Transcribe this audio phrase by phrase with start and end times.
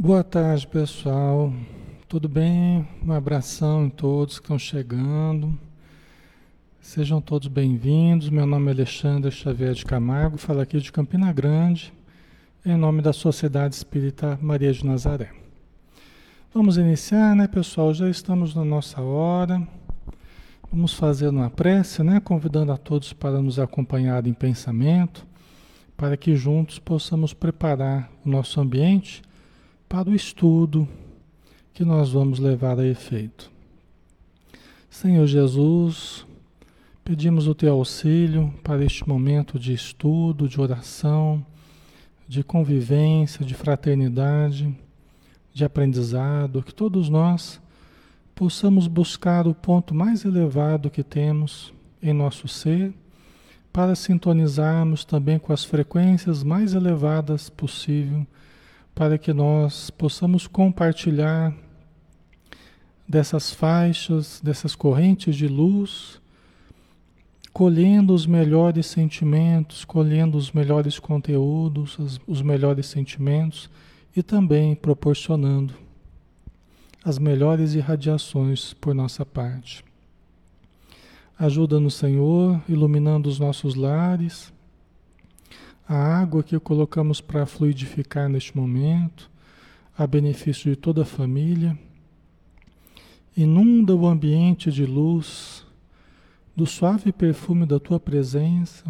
[0.00, 1.52] Boa tarde, pessoal.
[2.08, 2.86] Tudo bem?
[3.04, 5.58] Um abração em todos que estão chegando.
[6.80, 8.30] Sejam todos bem-vindos.
[8.30, 11.92] Meu nome é Alexandre Xavier de Camargo, falo aqui de Campina Grande,
[12.64, 15.32] em nome da Sociedade Espírita Maria de Nazaré.
[16.54, 17.92] Vamos iniciar, né, pessoal?
[17.92, 19.66] Já estamos na nossa hora.
[20.70, 25.26] Vamos fazer uma prece, né, convidando a todos para nos acompanhar em pensamento,
[25.96, 29.26] para que juntos possamos preparar o nosso ambiente
[29.88, 30.86] para o estudo
[31.72, 33.50] que nós vamos levar a efeito.
[34.90, 36.26] Senhor Jesus,
[37.02, 41.44] pedimos o teu auxílio para este momento de estudo, de oração,
[42.26, 44.76] de convivência, de fraternidade,
[45.54, 47.58] de aprendizado, que todos nós
[48.34, 52.92] possamos buscar o ponto mais elevado que temos em nosso ser,
[53.72, 58.26] para sintonizarmos também com as frequências mais elevadas possível
[58.98, 61.54] para que nós possamos compartilhar
[63.08, 66.20] dessas faixas, dessas correntes de luz,
[67.52, 73.70] colhendo os melhores sentimentos, colhendo os melhores conteúdos, os, melhores sentimentos
[74.16, 75.74] e também proporcionando
[77.04, 79.84] as melhores irradiações por nossa parte.
[81.38, 84.52] Ajuda-nos, Senhor, iluminando os nossos lares
[85.88, 89.30] a água que colocamos para fluidificar neste momento,
[89.96, 91.78] a benefício de toda a família,
[93.34, 95.66] inunda o ambiente de luz,
[96.54, 98.84] do suave perfume da tua presença,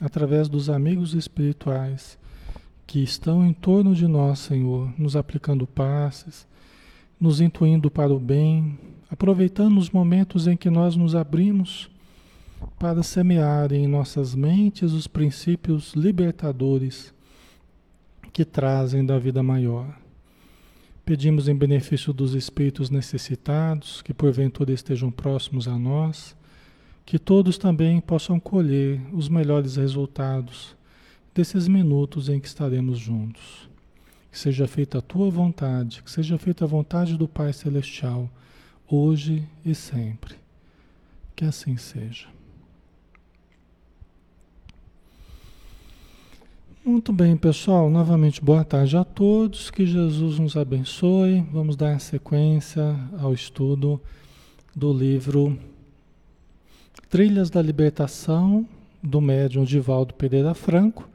[0.00, 2.16] através dos amigos espirituais
[2.86, 6.46] que estão em torno de nós, Senhor, nos aplicando passes,
[7.20, 8.78] nos intuindo para o bem,
[9.10, 11.90] aproveitando os momentos em que nós nos abrimos
[12.78, 17.14] para semear em nossas mentes os princípios libertadores
[18.32, 19.96] que trazem da vida maior.
[21.06, 26.36] Pedimos em benefício dos espíritos necessitados, que porventura estejam próximos a nós,
[27.04, 30.76] que todos também possam colher os melhores resultados
[31.32, 33.70] desses minutos em que estaremos juntos.
[34.30, 38.28] Que seja feita a tua vontade, que seja feita a vontade do Pai Celestial,
[38.86, 40.34] hoje e sempre.
[41.34, 42.35] Que assim seja.
[46.86, 47.90] Muito bem, pessoal.
[47.90, 49.72] Novamente, boa tarde a todos.
[49.72, 51.44] Que Jesus nos abençoe.
[51.52, 54.00] Vamos dar sequência ao estudo
[54.72, 55.58] do livro
[57.10, 58.64] Trilhas da Libertação,
[59.02, 61.08] do médium Divaldo Pereira Franco.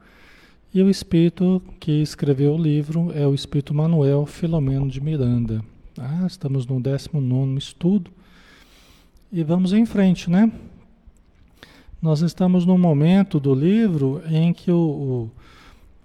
[0.74, 5.64] E o espírito que escreveu o livro é o espírito Manuel Filomeno de Miranda.
[5.98, 8.10] Ah, estamos no 19 estudo.
[9.32, 10.52] E vamos em frente, né?
[12.02, 15.30] Nós estamos no momento do livro em que o, o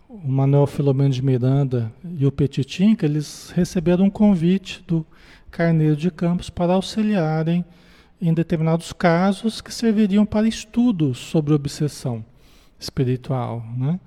[0.09, 5.05] o Manuel Filomeno de Miranda e o Petitinca, eles receberam um convite do
[5.51, 7.65] Carneiro de Campos para auxiliarem
[8.21, 12.23] em determinados casos que serviriam para estudos sobre obsessão
[12.79, 13.99] espiritual, né?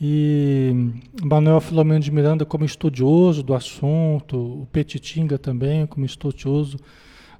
[0.00, 0.92] E
[1.22, 6.78] Manuel Filomeno de Miranda como estudioso do assunto, o Petitinga também como estudioso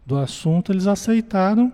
[0.07, 1.73] do assunto, eles aceitaram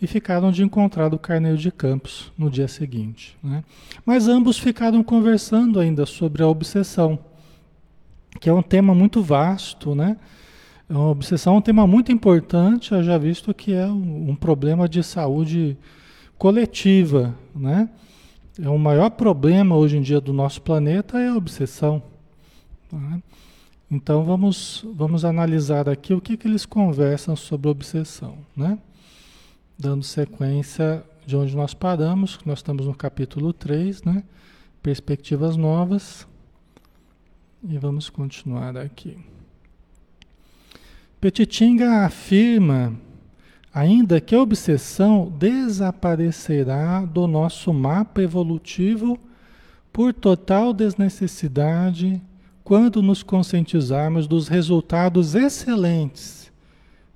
[0.00, 3.36] e ficaram de encontrar o Carneiro de Campos no dia seguinte.
[3.42, 3.64] Né?
[4.04, 7.18] Mas ambos ficaram conversando ainda sobre a obsessão,
[8.40, 10.16] que é um tema muito vasto, né?
[10.88, 15.02] A obsessão é um tema muito importante, já visto que é um, um problema de
[15.02, 15.76] saúde
[16.38, 17.88] coletiva, né?
[18.60, 22.02] É o maior problema hoje em dia do nosso planeta é a obsessão.
[22.90, 23.22] Né?
[23.90, 28.78] Então vamos, vamos analisar aqui o que, que eles conversam sobre obsessão, né?
[29.78, 34.22] Dando sequência de onde nós paramos, nós estamos no capítulo 3, né?
[34.82, 36.26] Perspectivas novas.
[37.68, 39.18] E vamos continuar aqui.
[41.20, 42.94] Petitinga afirma
[43.74, 49.18] ainda que a obsessão desaparecerá do nosso mapa evolutivo
[49.92, 52.22] por total desnecessidade
[52.62, 56.52] quando nos conscientizarmos dos resultados excelentes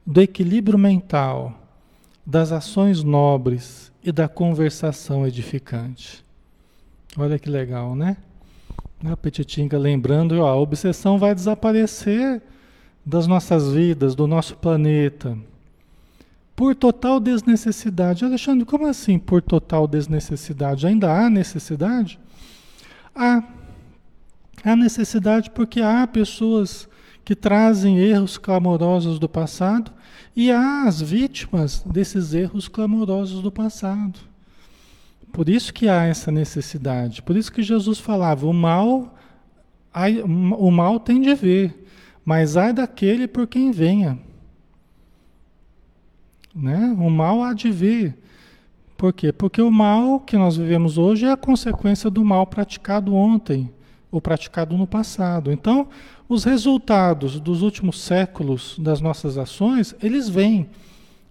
[0.05, 1.60] do equilíbrio mental
[2.25, 6.25] das ações nobres e da conversação edificante.
[7.17, 8.17] Olha que legal, né?
[9.05, 12.43] A Petitinga lembrando, ó, a obsessão vai desaparecer
[13.05, 15.37] das nossas vidas, do nosso planeta,
[16.55, 18.25] por total desnecessidade.
[18.25, 20.87] Alexandre, como assim por total desnecessidade?
[20.87, 22.21] Ainda há necessidade?
[23.15, 23.43] Há.
[24.63, 26.87] Há necessidade porque há pessoas
[27.25, 29.93] que trazem erros clamorosos do passado
[30.35, 34.19] e há as vítimas desses erros clamorosos do passado.
[35.33, 37.23] Por isso que há essa necessidade.
[37.23, 39.15] Por isso que Jesus falava: o mal
[40.59, 41.75] o mal tem de vir,
[42.25, 44.19] mas ai daquele por quem venha.
[46.55, 46.95] Né?
[46.99, 48.17] O mal há de vir.
[48.97, 49.33] Por quê?
[49.33, 53.73] Porque o mal que nós vivemos hoje é a consequência do mal praticado ontem
[54.11, 55.51] ou praticado no passado.
[55.51, 55.89] Então,
[56.31, 60.71] os resultados dos últimos séculos das nossas ações, eles vêm.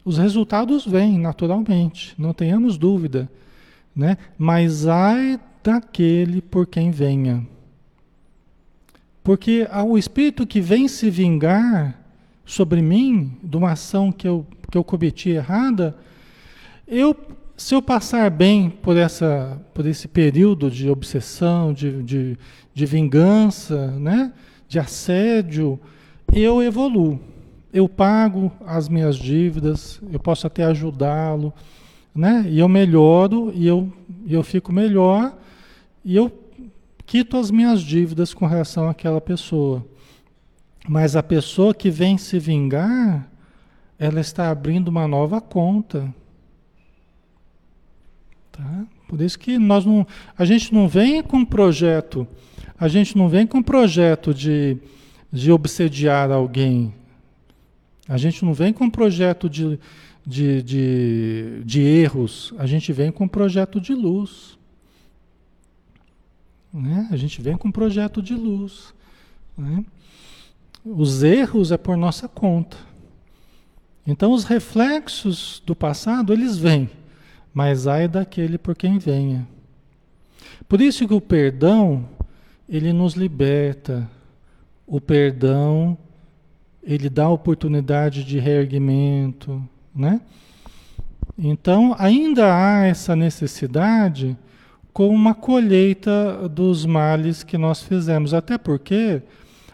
[0.03, 3.31] Os resultados vêm naturalmente, não tenhamos dúvida,
[3.95, 4.17] né?
[4.37, 7.47] Mas ai daquele por quem venha.
[9.23, 11.97] Porque o espírito que vem se vingar
[12.45, 15.95] sobre mim de uma ação que eu, que eu cometi errada,
[16.85, 17.15] eu
[17.55, 22.37] se eu passar bem por, essa, por esse período de obsessão, de, de,
[22.73, 24.33] de vingança, né?
[24.69, 25.77] De assédio,
[26.31, 27.19] eu evoluo.
[27.73, 31.53] Eu pago as minhas dívidas, eu posso até ajudá-lo,
[32.15, 32.45] né?
[32.47, 33.91] e eu melhoro, e eu,
[34.25, 35.37] eu fico melhor,
[36.05, 36.31] e eu
[37.05, 39.85] quito as minhas dívidas com relação àquela pessoa.
[40.87, 43.29] Mas a pessoa que vem se vingar,
[43.99, 46.13] ela está abrindo uma nova conta
[48.59, 48.85] Tá?
[49.07, 50.05] Por isso que nós não,
[50.37, 52.27] a gente não vem com projeto,
[52.79, 54.77] a gente não vem com projeto de,
[55.31, 56.93] de obsediar alguém.
[58.07, 59.79] A gente não vem com projeto de,
[60.25, 64.57] de, de, de erros, a gente vem com projeto de luz.
[66.73, 67.07] Né?
[67.11, 68.93] A gente vem com projeto de luz.
[69.57, 69.83] Né?
[70.85, 72.77] Os erros é por nossa conta.
[74.07, 76.89] Então os reflexos do passado, eles vêm
[77.53, 79.47] mas ai daquele por quem venha.
[80.67, 82.07] Por isso que o perdão,
[82.69, 84.09] ele nos liberta.
[84.85, 85.97] O perdão,
[86.83, 89.61] ele dá oportunidade de reerguimento,
[89.93, 90.21] né?
[91.37, 94.37] Então, ainda há essa necessidade
[94.93, 99.21] como uma colheita dos males que nós fizemos, até porque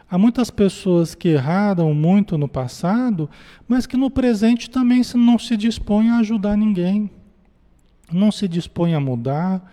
[0.09, 3.29] há muitas pessoas que erraram muito no passado,
[3.67, 7.09] mas que no presente também não se dispõem a ajudar ninguém
[8.11, 9.71] não se dispõe a mudar,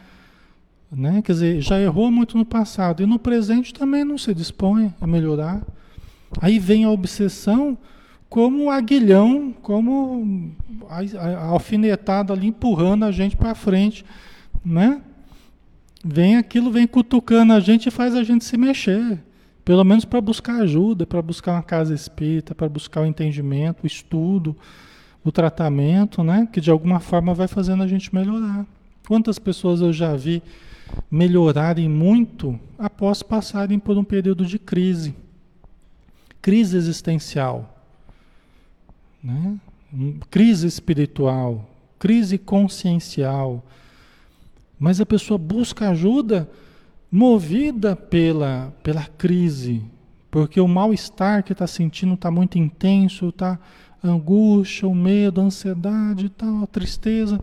[0.93, 1.23] né?
[1.23, 5.07] quer dizer, já errou muito no passado e no presente também não se dispõe a
[5.07, 5.63] melhorar.
[6.41, 7.77] Aí vem a obsessão
[8.29, 10.53] como aguilhão, como
[10.89, 14.05] a, a, alfinetada ali empurrando a gente para frente,
[14.65, 15.01] né?
[16.05, 19.19] Vem aquilo, vem cutucando a gente e faz a gente se mexer.
[19.65, 23.87] Pelo menos para buscar ajuda, para buscar uma casa espírita, para buscar o entendimento, o
[23.87, 24.57] estudo
[25.25, 26.49] o tratamento, né?
[26.53, 28.67] Que de alguma forma vai fazendo a gente melhorar.
[29.07, 30.43] Quantas pessoas eu já vi
[31.11, 35.15] melhorarem muito após passarem por um período de crise,
[36.41, 37.79] crise existencial,
[39.23, 39.59] né?
[40.31, 41.69] crise espiritual,
[41.99, 43.65] crise consciencial.
[44.79, 46.51] Mas a pessoa busca ajuda
[47.11, 49.85] movida pela, pela crise,
[50.31, 53.61] porque o mal-estar que está sentindo está muito intenso, está
[54.03, 57.41] angústia, o medo, a ansiedade e tal, a tristeza.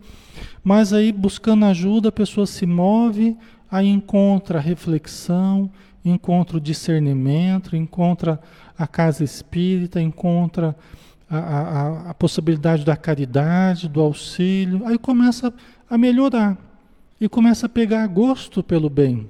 [0.62, 3.36] Mas aí, buscando ajuda, a pessoa se move,
[3.70, 5.70] aí encontra a reflexão,
[6.04, 8.40] encontra o discernimento, encontra
[8.76, 10.76] a casa espírita, encontra
[11.28, 15.52] a, a, a possibilidade da caridade, do auxílio, aí começa
[15.88, 16.58] a melhorar
[17.20, 19.28] e começa a pegar gosto pelo bem.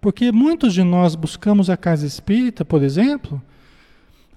[0.00, 3.42] Porque muitos de nós buscamos a casa espírita, por exemplo,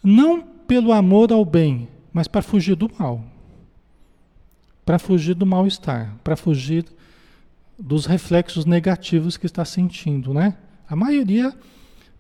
[0.04, 3.22] não pelo amor ao bem, mas para fugir do mal.
[4.86, 6.86] Para fugir do mal-estar, para fugir
[7.78, 10.56] dos reflexos negativos que está sentindo, né?
[10.88, 11.54] A maioria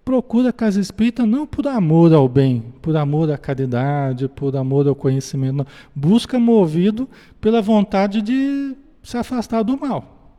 [0.03, 4.85] procura a casa espírita não por amor ao bem, por amor à caridade, por amor
[4.85, 5.67] ao conhecimento, não.
[5.95, 7.07] busca movido
[7.39, 10.35] pela vontade de se afastar do mal,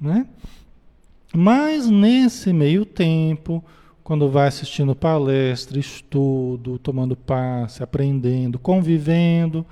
[0.00, 0.26] né?
[1.34, 3.62] Mas nesse meio tempo,
[4.02, 9.64] quando vai assistindo palestra, estudo, tomando passe, aprendendo, convivendo,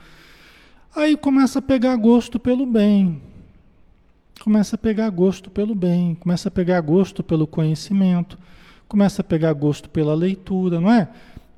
[0.95, 3.21] aí começa a pegar gosto pelo bem.
[4.41, 8.39] Começa a pegar gosto pelo bem, começa a pegar gosto pelo conhecimento,
[8.87, 11.09] começa a pegar gosto pela leitura, não é?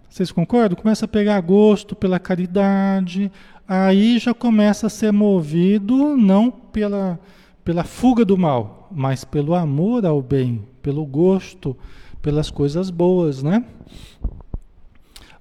[0.09, 0.77] Vocês concordam?
[0.81, 3.31] Começa a pegar gosto pela caridade,
[3.69, 7.21] aí já começa a ser movido não pela,
[7.63, 11.77] pela fuga do mal, mas pelo amor ao bem, pelo gosto
[12.23, 13.65] pelas coisas boas, né?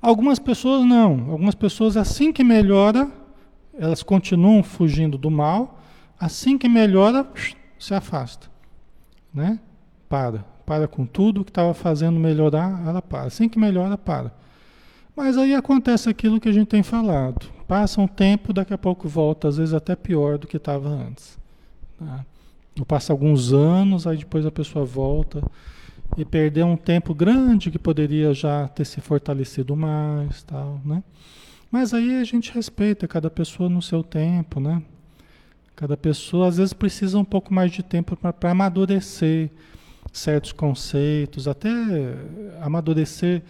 [0.01, 1.31] Algumas pessoas não.
[1.31, 3.11] Algumas pessoas, assim que melhora,
[3.77, 5.79] elas continuam fugindo do mal.
[6.19, 7.27] Assim que melhora,
[7.77, 8.47] se afasta,
[9.33, 9.59] né?
[10.07, 13.27] Para, para com tudo que estava fazendo melhorar, ela para.
[13.27, 14.33] Assim que melhora, para.
[15.15, 17.45] Mas aí acontece aquilo que a gente tem falado.
[17.67, 21.37] Passa um tempo, daqui a pouco volta, às vezes até pior do que estava antes.
[21.97, 22.25] Tá?
[22.87, 25.43] Passa alguns anos, aí depois a pessoa volta
[26.17, 31.03] e perder um tempo grande que poderia já ter se fortalecido mais, tal, né?
[31.71, 34.81] Mas aí a gente respeita cada pessoa no seu tempo, né?
[35.75, 39.49] Cada pessoa às vezes precisa um pouco mais de tempo para amadurecer
[40.11, 41.69] certos conceitos, até
[42.61, 43.43] amadurecer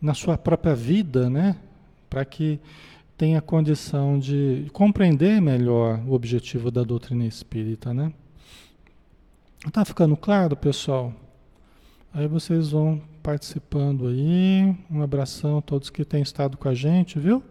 [0.00, 1.56] na sua própria vida, né?
[2.08, 2.58] Para que
[3.16, 8.12] tenha condição de compreender melhor o objetivo da doutrina espírita, né?
[9.72, 11.12] Tá ficando claro, pessoal?
[12.16, 14.74] Aí vocês vão participando aí.
[14.90, 17.42] Um abração a todos que têm estado com a gente, viu?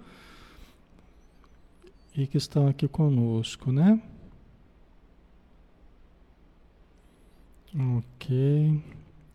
[2.17, 4.01] E que estão aqui conosco, né?
[7.77, 8.81] Ok.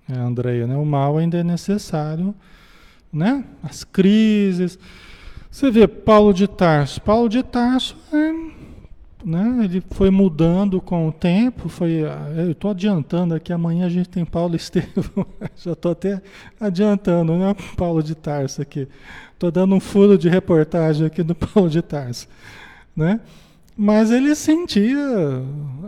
[0.08, 0.76] É, Andréia, né?
[0.76, 2.34] O mal ainda é necessário,
[3.12, 3.44] né?
[3.62, 4.80] As crises.
[5.48, 7.00] Você vê Paulo de Tarso.
[7.02, 8.29] Paulo de Tarso, é,
[9.24, 9.64] né?
[9.64, 11.68] Ele foi mudando com o tempo.
[11.68, 12.02] Foi,
[12.36, 13.52] eu estou adiantando aqui.
[13.52, 15.26] Amanhã a gente tem Paulo Estevam.
[15.56, 16.22] Já estou até
[16.60, 17.54] adiantando, né?
[17.76, 18.88] Paulo de Tarso aqui.
[19.32, 22.28] Estou dando um furo de reportagem aqui do Paulo de Tarso,
[22.94, 23.20] né?
[23.76, 24.98] Mas ele sentia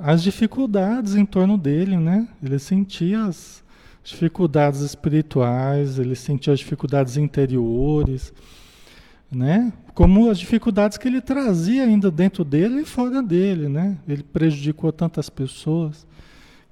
[0.03, 2.27] as dificuldades em torno dele, né?
[2.43, 3.63] Ele sentia as
[4.03, 8.33] dificuldades espirituais, ele sentia as dificuldades interiores,
[9.33, 9.73] né?
[9.95, 13.99] Como as dificuldades que ele trazia ainda dentro dele e fora dele, né?
[14.07, 16.07] Ele prejudicou tantas pessoas.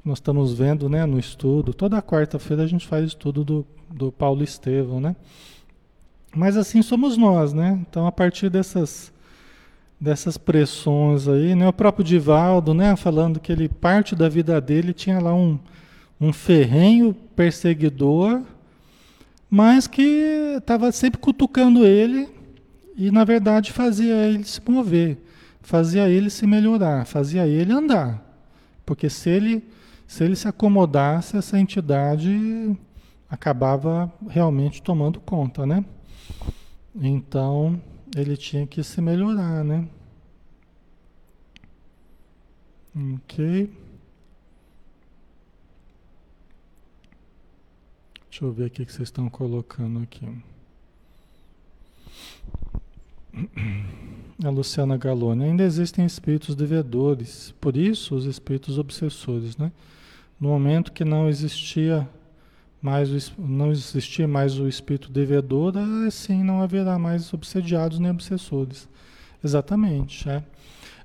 [0.05, 1.75] Nós estamos vendo, né, no estudo.
[1.75, 5.17] Toda quarta-feira a gente faz estudo do, do Paulo Estevão, né?
[6.35, 7.79] Mas assim somos nós, né?
[7.89, 9.13] Então, a partir dessas
[10.01, 11.69] dessas pressões aí, né?
[11.69, 15.59] O próprio Divaldo, né, falando que ele parte da vida dele tinha lá um,
[16.19, 18.41] um ferrenho perseguidor,
[19.51, 22.40] mas que estava sempre cutucando ele
[23.01, 25.17] e na verdade fazia ele se mover,
[25.63, 28.23] fazia ele se melhorar, fazia ele andar.
[28.85, 29.65] Porque se ele
[30.07, 32.77] se ele se acomodasse, essa entidade
[33.29, 35.83] acabava realmente tomando conta, né?
[36.95, 37.81] Então,
[38.17, 39.89] ele tinha que se melhorar, né?
[43.15, 43.73] Ok.
[48.29, 50.27] Deixa eu ver o que vocês estão colocando aqui.
[54.45, 55.45] A Luciana Galone.
[55.45, 59.71] Ainda existem espíritos devedores, por isso os espíritos obsessores, né?
[60.41, 62.09] No momento que não existia
[62.81, 65.75] mais não existir mais o espírito devedor,
[66.07, 68.89] assim não haverá mais obsediados nem obsessores.
[69.45, 70.29] Exatamente.
[70.29, 70.43] É.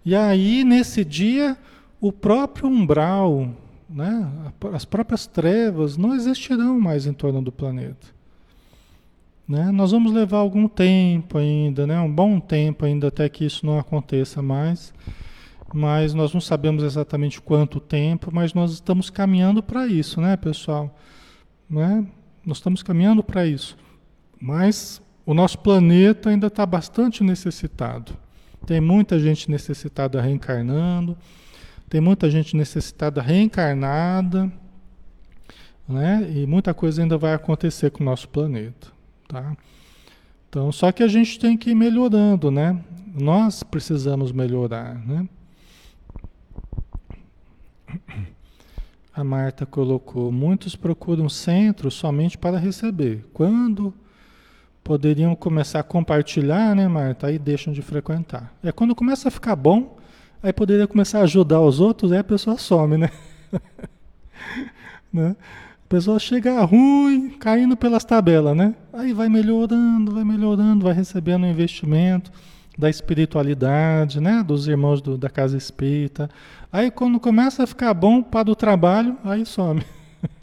[0.06, 1.58] E aí, nesse dia,
[2.00, 3.50] o próprio umbral,
[3.90, 4.32] né,
[4.74, 8.08] as próprias trevas não existirão mais em torno do planeta.
[9.48, 9.72] Né?
[9.72, 12.00] Nós vamos levar algum tempo ainda, né?
[12.00, 14.94] um bom tempo ainda até que isso não aconteça mais,
[15.74, 20.98] mas nós não sabemos exatamente quanto tempo, mas nós estamos caminhando para isso, né, pessoal?
[21.70, 22.06] Né?
[22.46, 23.78] Nós estamos caminhando para isso.
[24.40, 28.14] Mas o nosso planeta ainda está bastante necessitado.
[28.66, 31.18] Tem muita gente necessitada reencarnando,
[31.90, 34.52] tem muita gente necessitada reencarnada,
[35.88, 36.28] né?
[36.36, 38.88] E muita coisa ainda vai acontecer com o nosso planeta,
[39.28, 39.56] tá?
[40.50, 42.82] Então, só que a gente tem que ir melhorando, né?
[43.14, 45.28] Nós precisamos melhorar, né?
[49.14, 53.26] A Marta colocou: muitos procuram centro somente para receber.
[53.34, 53.94] Quando
[54.84, 57.28] poderiam começar a compartilhar, né, Marta?
[57.28, 58.54] Aí deixam de frequentar.
[58.64, 59.98] É quando começa a ficar bom,
[60.44, 63.10] aí poderia começar a ajudar os outros, aí a pessoa some, né?
[65.12, 65.36] né?
[65.96, 68.76] Pessoa chega ruim, caindo pelas tabelas, né?
[68.92, 72.30] Aí vai melhorando, vai melhorando, vai recebendo investimento
[72.78, 74.44] da espiritualidade, né?
[74.46, 76.30] Dos irmãos do, da casa espírita.
[76.70, 79.86] Aí quando começa a ficar bom para o trabalho, aí some.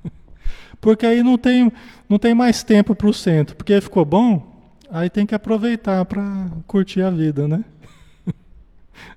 [0.80, 1.70] porque aí não tem,
[2.08, 3.54] não tem mais tempo para o centro.
[3.54, 4.58] Porque aí ficou bom,
[4.90, 7.62] aí tem que aproveitar para curtir a vida, né?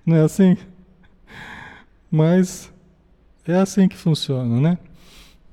[0.06, 0.58] não é assim?
[2.12, 2.70] Mas
[3.48, 4.78] é assim que funciona, né?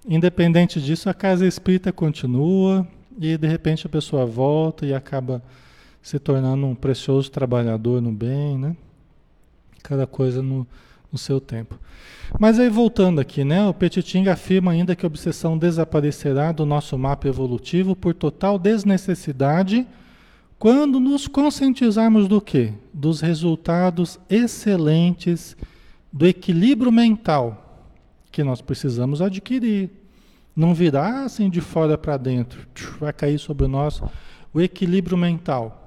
[0.07, 2.87] Independente disso, a casa espírita continua
[3.21, 5.43] e de repente a pessoa volta e acaba
[6.03, 8.77] se tornando um precioso trabalhador no bem, né?
[9.83, 10.67] Cada coisa no,
[11.11, 11.79] no seu tempo.
[12.39, 13.65] Mas aí voltando aqui, né?
[13.69, 19.87] O Petiting afirma ainda que a obsessão desaparecerá do nosso mapa evolutivo por total desnecessidade
[20.59, 22.73] quando nos conscientizarmos do quê?
[22.93, 25.57] Dos resultados excelentes
[26.13, 27.62] do equilíbrio mental
[28.33, 29.91] que nós precisamos adquirir.
[30.57, 32.67] Não virá assim de fora para dentro,
[32.99, 34.03] vai cair sobre nós
[34.53, 35.79] o equilíbrio mental.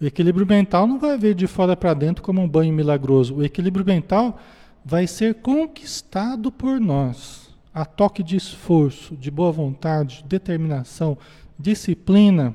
[0.00, 3.36] O equilíbrio mental não vai vir de fora para dentro como um banho milagroso.
[3.36, 4.40] O equilíbrio mental
[4.84, 11.16] vai ser conquistado por nós a toque de esforço, de boa vontade, determinação,
[11.58, 12.54] disciplina,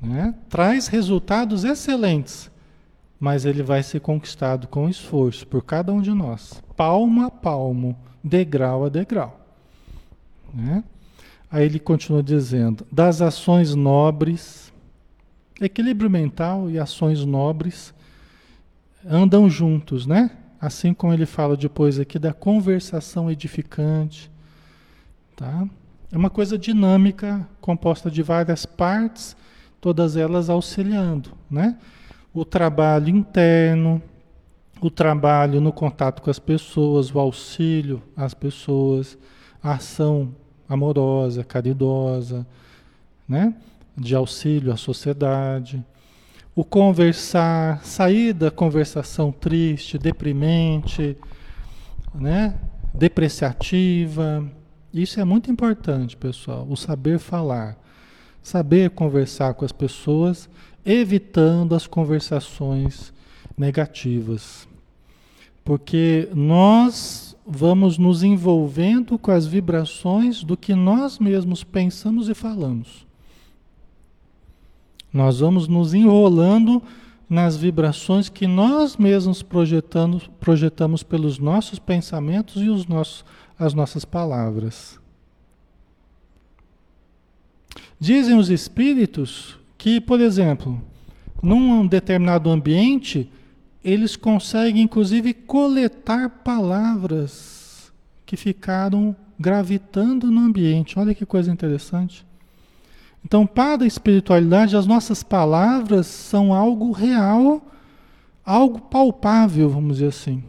[0.00, 0.34] né?
[0.48, 2.50] traz resultados excelentes,
[3.20, 7.94] mas ele vai ser conquistado com esforço por cada um de nós, palmo a palmo,
[8.24, 9.38] degrau a degrau.
[10.54, 10.82] Né?
[11.50, 14.72] Aí ele continua dizendo: das ações nobres,
[15.60, 17.92] equilíbrio mental e ações nobres
[19.04, 20.30] andam juntos, né?
[20.58, 24.30] Assim como ele fala depois aqui da conversação edificante,
[25.36, 25.66] tá?
[26.12, 29.36] É uma coisa dinâmica, composta de várias partes,
[29.80, 31.78] todas elas auxiliando, né?
[32.32, 34.02] O trabalho interno,
[34.80, 39.18] o trabalho no contato com as pessoas, o auxílio às pessoas,
[39.62, 40.34] a ação
[40.68, 42.46] amorosa, caridosa,
[43.28, 43.54] né?
[43.96, 45.84] De auxílio à sociedade
[46.54, 51.16] o conversar, sair da conversação triste, deprimente,
[52.14, 52.54] né?
[52.92, 54.44] depreciativa.
[54.92, 57.78] Isso é muito importante, pessoal, o saber falar,
[58.42, 60.50] saber conversar com as pessoas,
[60.84, 63.12] evitando as conversações
[63.56, 64.68] negativas.
[65.64, 73.06] Porque nós vamos nos envolvendo com as vibrações do que nós mesmos pensamos e falamos.
[75.12, 76.82] Nós vamos nos enrolando
[77.28, 83.24] nas vibrações que nós mesmos projetamos, projetamos pelos nossos pensamentos e os nossos,
[83.58, 84.98] as nossas palavras.
[88.00, 90.78] Dizem os espíritos que, por exemplo,
[91.42, 93.32] num determinado ambiente,
[93.82, 97.90] eles conseguem inclusive coletar palavras
[98.26, 100.98] que ficaram gravitando no ambiente.
[100.98, 102.26] Olha que coisa interessante.
[103.24, 107.66] Então, para a espiritualidade, as nossas palavras são algo real,
[108.44, 110.44] algo palpável, vamos dizer assim.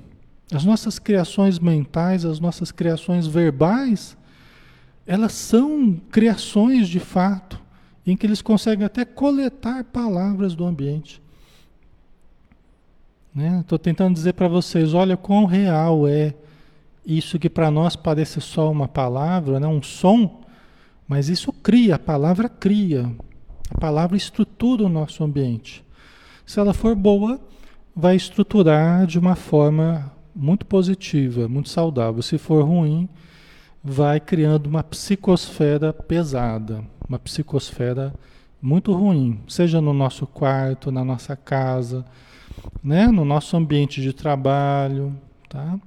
[0.54, 4.18] As nossas criações mentais, as nossas criações verbais,
[5.08, 7.61] elas são criações de fato,
[8.06, 11.22] em que eles conseguem até coletar palavras do ambiente.
[13.60, 13.84] Estou né?
[13.84, 16.34] tentando dizer para vocês, olha quão real é
[17.06, 19.68] isso que para nós parece só uma palavra, né?
[19.68, 20.42] um som,
[21.08, 23.12] mas isso cria, a palavra cria.
[23.74, 25.84] A palavra estrutura o nosso ambiente.
[26.46, 27.40] Se ela for boa,
[27.96, 32.22] vai estruturar de uma forma muito positiva, muito saudável.
[32.22, 33.08] Se for ruim,
[33.84, 38.14] vai criando uma psicosfera pesada, uma psicosfera
[38.62, 42.06] muito ruim, seja no nosso quarto, na nossa casa,
[42.84, 45.16] né, no nosso ambiente de trabalho,
[45.50, 45.80] tá?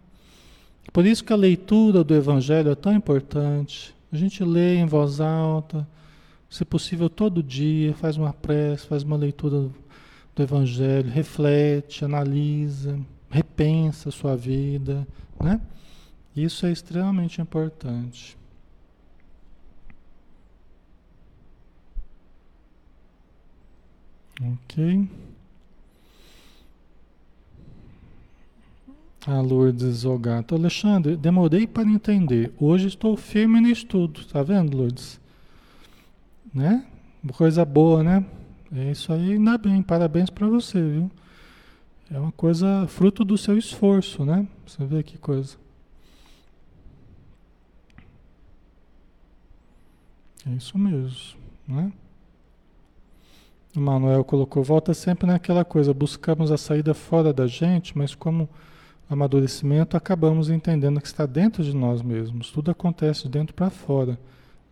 [0.92, 3.94] Por isso que a leitura do evangelho é tão importante.
[4.12, 5.86] A gente lê em voz alta,
[6.54, 9.68] se possível todo dia, faz uma prece, faz uma leitura
[10.36, 12.98] do Evangelho, reflete, analisa,
[13.30, 15.06] repensa a sua vida,
[15.40, 15.60] né?
[16.34, 18.36] Isso é extremamente importante.
[24.42, 25.08] Ok.
[29.26, 30.54] A Lourdes Ogato.
[30.54, 32.52] Alexandre, demorei para entender.
[32.58, 34.24] Hoje estou firme no estudo.
[34.26, 35.20] Tá vendo, Lourdes?
[36.52, 36.86] Né?
[37.32, 38.24] Coisa boa, né?
[38.72, 39.82] É isso aí, ainda bem.
[39.82, 41.10] Parabéns para você, viu?
[42.10, 44.46] É uma coisa fruto do seu esforço, né?
[44.66, 45.56] Você vê que coisa.
[50.46, 51.90] É isso mesmo, né?
[53.76, 58.48] O Manuel colocou, volta sempre naquela coisa, buscamos a saída fora da gente, mas como
[59.10, 62.50] amadurecimento, acabamos entendendo que está dentro de nós mesmos.
[62.50, 64.18] Tudo acontece de dentro para fora,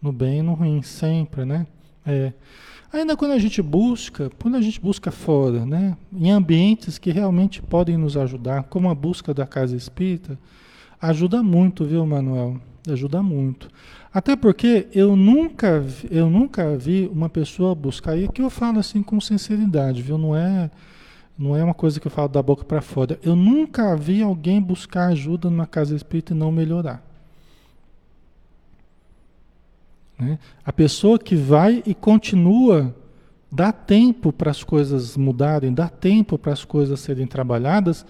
[0.01, 1.67] no bem e no ruim, sempre, né?
[2.07, 2.33] É.
[2.93, 7.63] Ainda quando a gente busca, quando a gente busca fora, né, em ambientes que realmente
[7.63, 10.39] podem nos ajudar, como a busca da casa espírita,
[11.09, 12.57] ajuda muito, viu, Manuel?
[12.89, 13.69] Ajuda muito.
[14.13, 19.03] Até porque eu nunca, eu nunca vi uma pessoa buscar, e aqui eu falo assim
[19.03, 20.17] com sinceridade, viu?
[20.19, 20.71] Não é
[21.39, 23.19] não é uma coisa que eu falo da boca para fora.
[23.23, 27.03] Eu nunca vi alguém buscar ajuda numa casa espírita e não melhorar.
[30.19, 30.39] Né?
[30.65, 32.95] A pessoa que vai e continua,
[33.51, 38.07] dá tempo para as coisas mudarem, dá tempo para as coisas serem trabalhadas,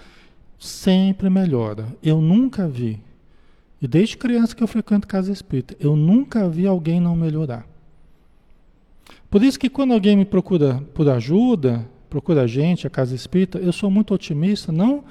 [0.62, 1.86] sempre melhora.
[2.02, 3.00] Eu nunca vi.
[3.80, 7.66] E desde criança que eu frequento casa espírita, eu nunca vi alguém não melhorar.
[9.28, 13.58] Por isso que quando alguém me procura por ajuda, procura a gente, a casa espírita,
[13.58, 15.02] eu sou muito otimista, não,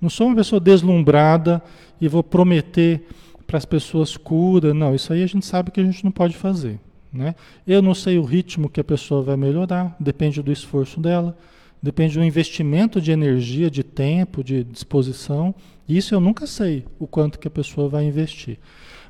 [0.00, 1.62] não sou uma pessoa deslumbrada
[2.00, 3.06] e vou prometer
[3.46, 6.36] para as pessoas cura, não, isso aí a gente sabe que a gente não pode
[6.36, 6.78] fazer.
[7.10, 7.34] Né?
[7.66, 11.34] Eu não sei o ritmo que a pessoa vai melhorar, depende do esforço dela,
[11.82, 15.54] depende de um investimento de energia, de tempo, de disposição.
[15.88, 18.58] Isso eu nunca sei o quanto que a pessoa vai investir.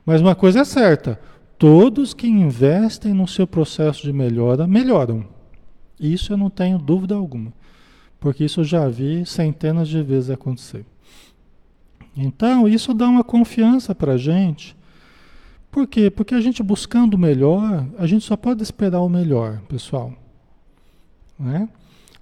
[0.05, 1.21] Mas uma coisa é certa,
[1.59, 5.25] todos que investem no seu processo de melhora, melhoram.
[5.99, 7.53] Isso eu não tenho dúvida alguma.
[8.21, 10.85] Porque isso eu já vi centenas de vezes acontecer.
[12.17, 14.77] Então, isso dá uma confiança para a gente.
[15.71, 16.11] Por quê?
[16.11, 20.13] Porque a gente buscando o melhor, a gente só pode esperar o melhor, pessoal.
[21.39, 21.69] Né?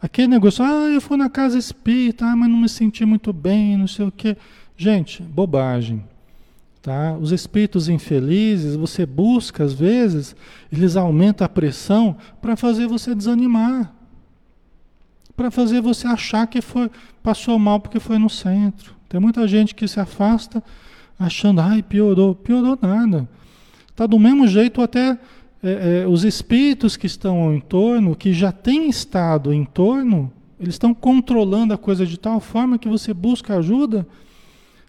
[0.01, 3.77] Aquele negócio, ah, eu fui na casa espírita, ah, mas não me senti muito bem,
[3.77, 4.37] não sei o quê.
[4.77, 6.05] Gente, bobagem.
[6.83, 7.17] Tá?
[7.19, 10.37] Os espíritos infelizes, você busca às vezes,
[10.71, 13.93] eles aumentam a pressão para fazer você desanimar.
[15.35, 16.91] Para fazer você achar que foi,
[17.23, 18.95] passou mal porque foi no centro.
[19.09, 20.63] Tem muita gente que se afasta
[21.19, 22.35] achando, ai, piorou.
[22.35, 23.29] Piorou nada.
[23.91, 25.19] Está do mesmo jeito até
[25.67, 30.75] é, é, os espíritos que estão ao entorno, que já têm estado em torno, eles
[30.75, 34.07] estão controlando a coisa de tal forma que você busca ajuda,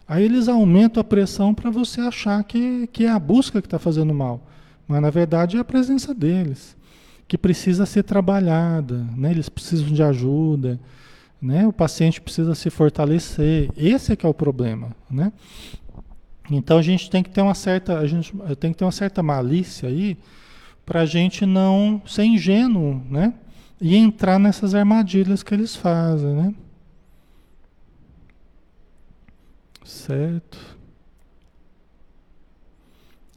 [0.07, 3.79] aí eles aumentam a pressão para você achar que, que é a busca que está
[3.79, 4.39] fazendo mal.
[4.87, 6.77] Mas na verdade é a presença deles,
[7.27, 9.31] que precisa ser trabalhada, né?
[9.31, 10.79] eles precisam de ajuda,
[11.41, 11.67] né?
[11.67, 13.71] o paciente precisa se fortalecer.
[13.75, 14.95] Esse é que é o problema.
[15.09, 15.33] Né?
[16.51, 19.23] Então a gente tem que ter uma certa, a gente tem que ter uma certa
[19.23, 20.17] malícia aí
[20.87, 23.33] para a gente não ser ingênuo, né?
[23.79, 26.55] E entrar nessas armadilhas que eles fazem, né?
[29.83, 30.77] Certo.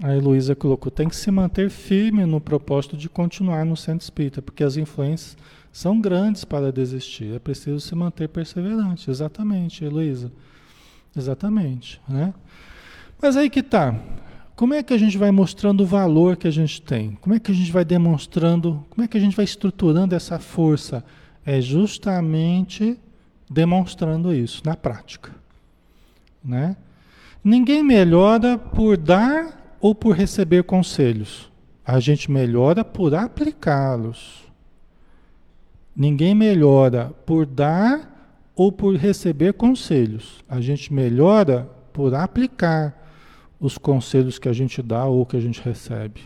[0.01, 4.41] A Heloísa colocou, tem que se manter firme no propósito de continuar no centro espírita,
[4.41, 5.37] porque as influências
[5.73, 7.35] são grandes para desistir.
[7.35, 9.11] É preciso se manter perseverante.
[9.11, 10.31] Exatamente, Heloísa.
[11.17, 12.33] Exatamente, né?
[13.21, 14.01] Mas aí que tá.
[14.61, 17.17] Como é que a gente vai mostrando o valor que a gente tem?
[17.23, 20.39] Como é que a gente vai demonstrando, como é que a gente vai estruturando essa
[20.39, 21.03] força?
[21.47, 23.01] É justamente
[23.51, 25.33] demonstrando isso na prática.
[26.45, 26.77] Né?
[27.43, 31.51] Ninguém melhora por dar ou por receber conselhos.
[31.83, 34.45] A gente melhora por aplicá-los.
[35.97, 40.45] Ninguém melhora por dar ou por receber conselhos.
[40.47, 43.00] A gente melhora por aplicar
[43.61, 46.23] os conselhos que a gente dá ou que a gente recebe.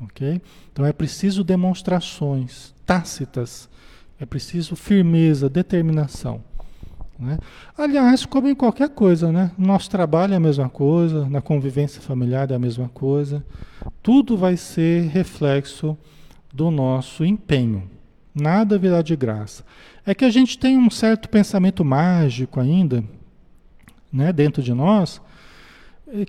[0.00, 0.40] Ok?
[0.72, 3.68] Então é preciso demonstrações tácitas,
[4.18, 6.42] é preciso firmeza, determinação.
[7.18, 7.38] Né?
[7.76, 9.52] Aliás, como em qualquer coisa, né?
[9.56, 13.44] Nosso trabalho é a mesma coisa, na convivência familiar é a mesma coisa.
[14.02, 15.96] Tudo vai ser reflexo
[16.52, 17.88] do nosso empenho.
[18.34, 19.64] Nada virá de graça.
[20.04, 23.04] É que a gente tem um certo pensamento mágico ainda,
[24.12, 25.20] né, dentro de nós,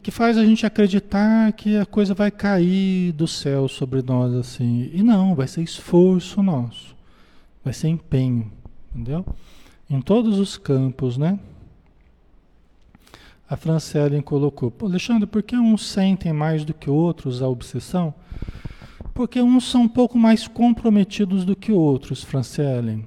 [0.02, 4.90] que faz a gente acreditar que a coisa vai cair do céu sobre nós assim.
[4.94, 6.96] E não, vai ser esforço nosso.
[7.64, 8.52] Vai ser empenho,
[8.94, 9.26] entendeu?
[9.90, 11.38] Em todos os campos, né?
[13.50, 18.14] A Franciele colocou, Alexandre, por que uns sentem mais do que outros a obsessão?
[19.14, 23.06] Porque uns são um pouco mais comprometidos do que outros, Franciele.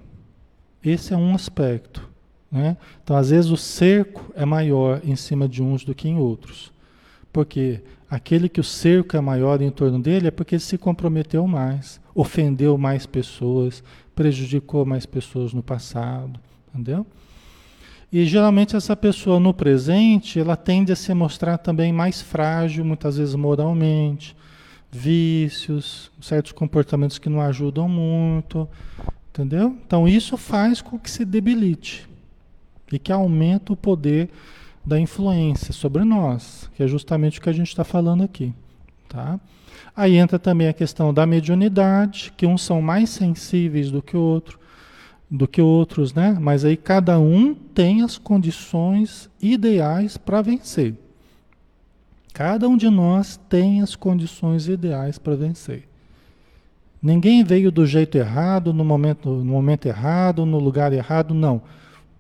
[0.84, 2.06] Esse é um aspecto.
[2.50, 2.76] Né?
[3.02, 6.72] Então, às vezes, o cerco é maior em cima de uns do que em outros.
[7.32, 11.46] Porque aquele que o cerco é maior em torno dele é porque ele se comprometeu
[11.46, 13.82] mais, ofendeu mais pessoas,
[14.14, 16.38] prejudicou mais pessoas no passado.
[16.72, 17.06] Entendeu?
[18.12, 23.18] E geralmente essa pessoa no presente, ela tende a se mostrar também mais frágil, muitas
[23.18, 24.37] vezes moralmente,
[24.90, 28.68] vícios, certos comportamentos que não ajudam muito,
[29.28, 29.76] entendeu?
[29.85, 32.09] Então isso faz com que se debilite
[32.92, 34.31] e que aumenta o poder
[34.85, 38.55] da influência sobre nós, que é justamente o que a gente está falando aqui.
[39.09, 39.40] Tá?
[39.96, 44.61] Aí entra também a questão da mediunidade, que uns são mais sensíveis do que outro,
[45.29, 46.37] do que outros, né?
[46.40, 50.94] Mas aí cada um tem as condições ideais para vencer.
[52.33, 55.88] Cada um de nós tem as condições ideais para vencer.
[57.03, 61.62] Ninguém veio do jeito errado, no momento, no momento errado, no lugar errado, não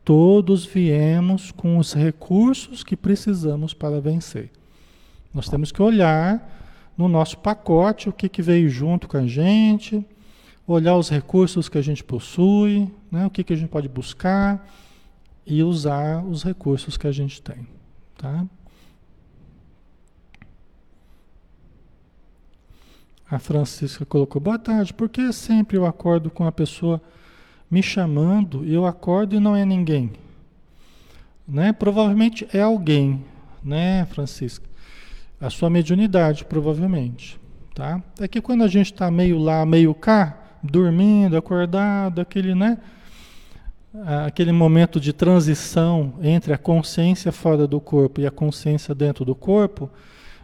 [0.06, 4.52] todos viemos com os recursos que precisamos para vencer.
[5.34, 6.48] Nós temos que olhar
[6.96, 10.06] no nosso pacote o que, que veio junto com a gente,
[10.64, 14.64] olhar os recursos que a gente possui, né, o que, que a gente pode buscar
[15.44, 17.66] e usar os recursos que a gente tem.
[18.16, 18.46] Tá?
[23.28, 27.02] A Francisca colocou, boa tarde, por que sempre eu acordo com a pessoa
[27.70, 30.12] me chamando eu acordo e não é ninguém.
[31.46, 31.72] Né?
[31.72, 33.24] Provavelmente é alguém,
[33.62, 34.66] né, Francisca?
[35.40, 37.38] A sua mediunidade, provavelmente.
[37.74, 38.02] Tá?
[38.18, 42.78] É que quando a gente está meio lá, meio cá, dormindo, acordado, aquele, né?
[44.26, 49.34] aquele momento de transição entre a consciência fora do corpo e a consciência dentro do
[49.34, 49.90] corpo,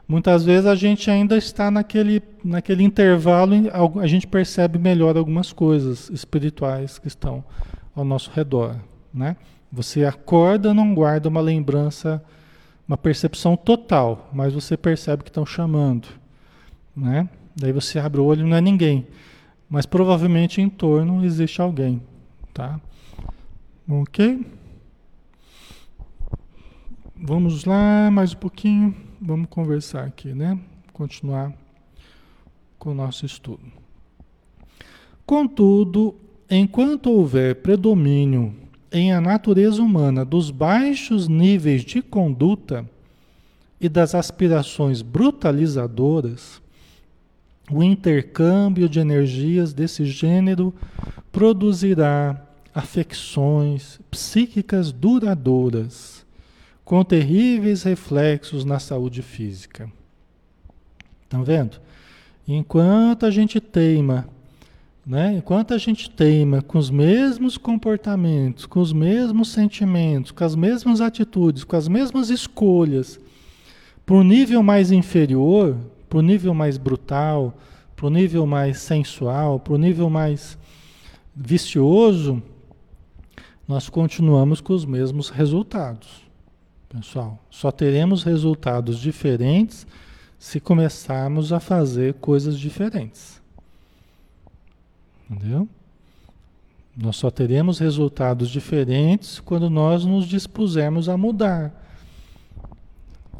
[0.06, 3.54] muitas vezes a gente ainda está naquele, naquele intervalo,
[4.00, 7.44] a gente percebe melhor algumas coisas espirituais que estão
[7.94, 8.76] ao nosso redor,
[9.12, 9.36] né?
[9.70, 12.22] Você acorda, não guarda uma lembrança,
[12.86, 16.08] uma percepção total, mas você percebe que estão chamando,
[16.94, 17.28] né?
[17.56, 19.06] Daí você abre o olho, não é ninguém,
[19.68, 22.02] mas provavelmente em torno existe alguém,
[22.52, 22.80] tá?
[23.88, 24.46] Ok?
[27.16, 30.58] Vamos lá, mais um pouquinho, vamos conversar aqui, né?
[30.92, 31.52] Continuar
[32.78, 33.62] com o nosso estudo.
[35.24, 36.14] Contudo,
[36.50, 38.52] enquanto houver predomínio
[38.90, 42.84] em a natureza humana dos baixos níveis de conduta
[43.80, 46.60] e das aspirações brutalizadoras,
[47.70, 50.74] o intercâmbio de energias desse gênero
[51.30, 56.21] produzirá afecções psíquicas duradouras,
[56.84, 59.90] com terríveis reflexos na saúde física.
[61.24, 61.80] Estão vendo?
[62.46, 64.28] Enquanto a gente teima,
[65.06, 65.34] né?
[65.36, 71.00] enquanto a gente teima com os mesmos comportamentos, com os mesmos sentimentos, com as mesmas
[71.00, 73.18] atitudes, com as mesmas escolhas,
[74.04, 75.76] para o nível mais inferior,
[76.08, 77.56] para o nível mais brutal,
[77.96, 80.58] para o nível mais sensual, para o nível mais
[81.34, 82.42] vicioso,
[83.66, 86.21] nós continuamos com os mesmos resultados.
[86.92, 89.86] Pessoal, só teremos resultados diferentes
[90.38, 93.40] se começarmos a fazer coisas diferentes.
[95.30, 95.66] Entendeu?
[96.94, 101.72] Nós só teremos resultados diferentes quando nós nos dispusermos a mudar.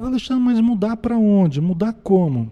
[0.01, 1.61] Alexandre, mas mudar para onde?
[1.61, 2.51] Mudar como?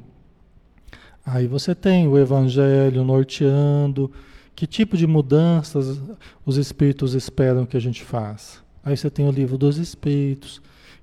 [1.24, 4.12] Aí você tem o evangelho norteando,
[4.54, 5.98] que tipo de mudanças
[6.44, 8.58] os espíritos esperam que a gente faça?
[8.84, 10.60] Aí você tem o livro dos espíritos.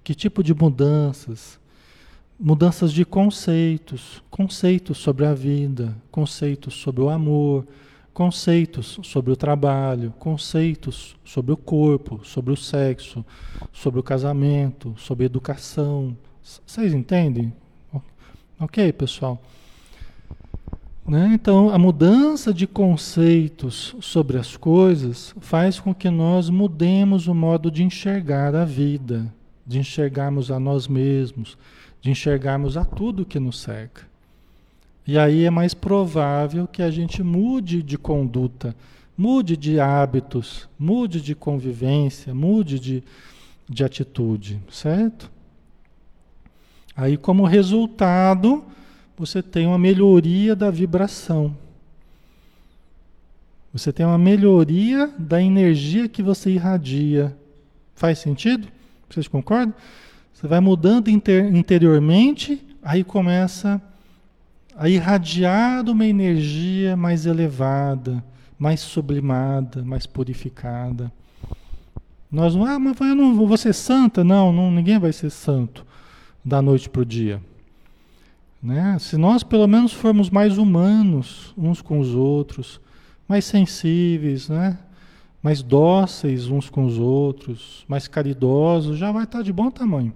[0.08, 1.60] Que tipo de mudanças?
[2.40, 7.68] Mudanças de conceitos, conceitos sobre a vida, conceitos sobre o amor,
[8.14, 13.26] conceitos sobre o trabalho, conceitos sobre o corpo, sobre o sexo,
[13.74, 16.16] sobre o casamento, sobre a educação.
[16.66, 17.52] Vocês entendem?
[18.58, 19.42] Ok, pessoal?
[21.06, 21.32] Né?
[21.34, 27.70] Então, a mudança de conceitos sobre as coisas faz com que nós mudemos o modo
[27.70, 29.36] de enxergar a vida,
[29.68, 31.58] de enxergarmos a nós mesmos,
[32.02, 34.08] de enxergarmos a tudo que nos cerca.
[35.06, 38.76] E aí é mais provável que a gente mude de conduta,
[39.18, 43.04] mude de hábitos, mude de convivência, mude de,
[43.70, 45.30] de atitude, certo?
[46.96, 48.64] Aí, como resultado
[49.18, 51.56] você tem uma melhoria da vibração.
[53.74, 57.36] Você tem uma melhoria da energia que você irradia.
[57.96, 58.68] Faz sentido?
[59.10, 59.74] Vocês concordam?
[60.34, 63.82] Você vai mudando inter, interiormente, aí começa
[64.76, 68.24] a irradiar uma energia mais elevada,
[68.60, 71.12] mais sublimada, mais purificada.
[72.32, 74.24] Nós não, ah, mas eu não vou ser santa.
[74.24, 75.86] Não, não ninguém vai ser santo
[76.44, 77.42] da noite para o dia.
[78.62, 78.98] Né?
[79.00, 82.80] Se nós pelo menos formos mais humanos uns com os outros,
[83.28, 84.78] mais sensíveis, né?
[85.42, 90.14] Mais dóceis uns com os outros, mais caridosos, já vai estar de bom tamanho.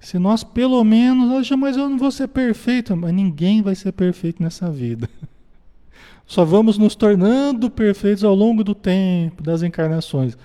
[0.00, 4.42] Se nós pelo menos, mas eu não vou ser perfeito, mas ninguém vai ser perfeito
[4.42, 5.08] nessa vida.
[6.26, 10.36] Só vamos nos tornando perfeitos ao longo do tempo, das encarnações.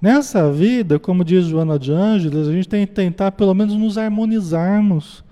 [0.00, 3.96] Nessa vida, como diz Joana de Ângeles, a gente tem que tentar pelo menos nos
[3.96, 5.24] harmonizarmos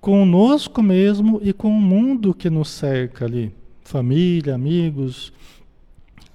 [0.00, 5.32] conosco mesmo e com o mundo que nos cerca ali, família, amigos,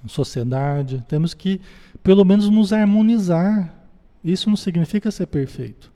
[0.06, 1.04] sociedade.
[1.08, 1.60] Temos que,
[2.02, 3.74] pelo menos, nos harmonizar.
[4.22, 5.92] Isso não significa ser perfeito.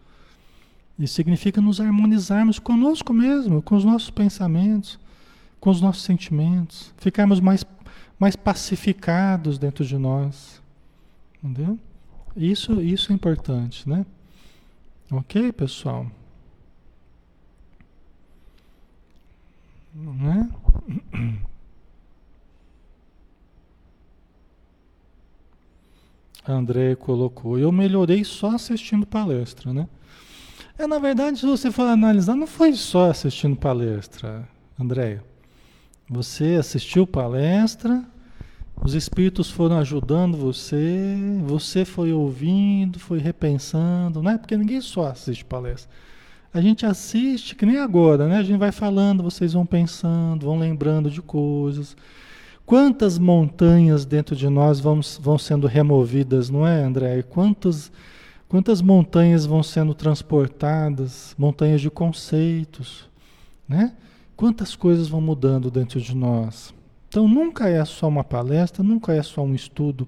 [0.98, 4.98] Isso significa nos harmonizarmos conosco mesmo, com os nossos pensamentos,
[5.60, 7.64] com os nossos sentimentos, ficarmos mais,
[8.18, 10.60] mais pacificados dentro de nós.
[11.42, 11.78] Entendeu?
[12.36, 14.04] Isso, isso é importante, né?
[15.10, 16.06] Ok, pessoal?
[19.94, 20.50] Né?
[26.52, 29.88] André colocou, eu melhorei só assistindo palestra, né?
[30.78, 35.20] É, na verdade, se você for analisar, não foi só assistindo palestra, André.
[36.08, 38.04] Você assistiu palestra,
[38.82, 44.38] os espíritos foram ajudando você, você foi ouvindo, foi repensando, não é?
[44.38, 45.90] Porque ninguém só assiste palestra.
[46.54, 48.38] A gente assiste, que nem agora, né?
[48.38, 51.96] A gente vai falando, vocês vão pensando, vão lembrando de coisas.
[52.68, 57.22] Quantas montanhas dentro de nós vão, vão sendo removidas, não é, André?
[57.22, 57.90] Quantas,
[58.46, 61.34] quantas montanhas vão sendo transportadas?
[61.38, 63.08] Montanhas de conceitos,
[63.66, 63.94] né?
[64.36, 66.74] Quantas coisas vão mudando dentro de nós?
[67.08, 70.06] Então nunca é só uma palestra, nunca é só um estudo,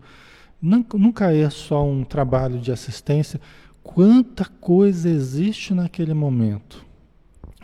[0.60, 3.40] nunca é só um trabalho de assistência.
[3.82, 6.84] Quanta coisa existe naquele momento.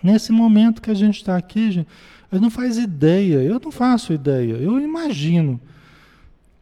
[0.03, 1.89] Nesse momento que a gente está aqui, gente,
[2.31, 5.61] a gente não faz ideia, eu não faço ideia, eu imagino.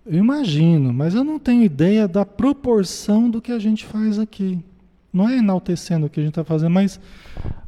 [0.07, 4.63] Eu imagino, mas eu não tenho ideia da proporção do que a gente faz aqui.
[5.11, 7.01] Não é enaltecendo o que a gente está fazendo, mas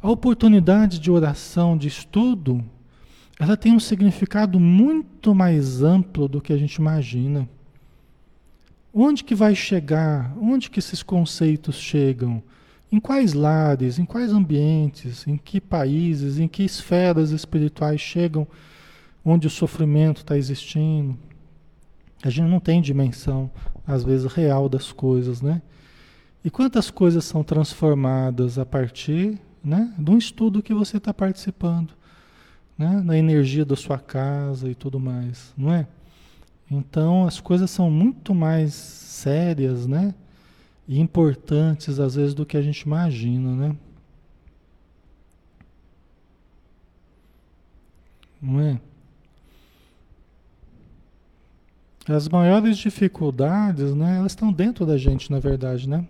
[0.03, 2.63] a oportunidade de oração, de estudo,
[3.39, 7.49] ela tem um significado muito mais amplo do que a gente imagina.
[8.93, 10.37] Onde que vai chegar?
[10.41, 12.43] Onde que esses conceitos chegam?
[12.91, 18.47] Em quais lares, em quais ambientes, em que países, em que esferas espirituais chegam
[19.25, 21.19] onde o sofrimento está existindo?
[22.23, 23.51] A gente não tem dimensão,
[23.87, 25.61] às vezes, real das coisas, né?
[26.45, 31.93] E quantas coisas são transformadas a partir né, de um estudo que você está participando,
[32.79, 33.03] né?
[33.05, 35.89] Na energia da sua casa e tudo mais, não é?
[36.71, 40.15] Então as coisas são muito mais sérias, né?
[40.89, 43.77] E importantes às vezes do que a gente imagina, né?
[48.41, 48.81] Não é?
[52.09, 56.07] As maiores dificuldades, né, elas estão dentro da gente, na verdade, né?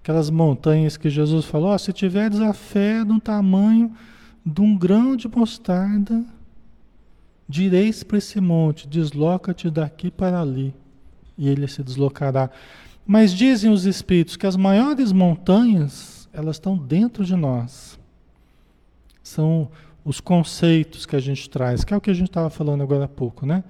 [0.00, 3.92] Aquelas montanhas que Jesus falou, oh, se tiveres a fé um tamanho
[4.46, 6.24] de um grão de mostarda,
[7.48, 10.72] direis para esse monte, desloca-te daqui para ali,
[11.36, 12.48] e ele se deslocará.
[13.06, 17.98] Mas dizem os espíritos que as maiores montanhas, elas estão dentro de nós.
[19.22, 19.70] São
[20.04, 23.04] os conceitos que a gente traz, que é o que a gente estava falando agora
[23.04, 23.62] há pouco, né?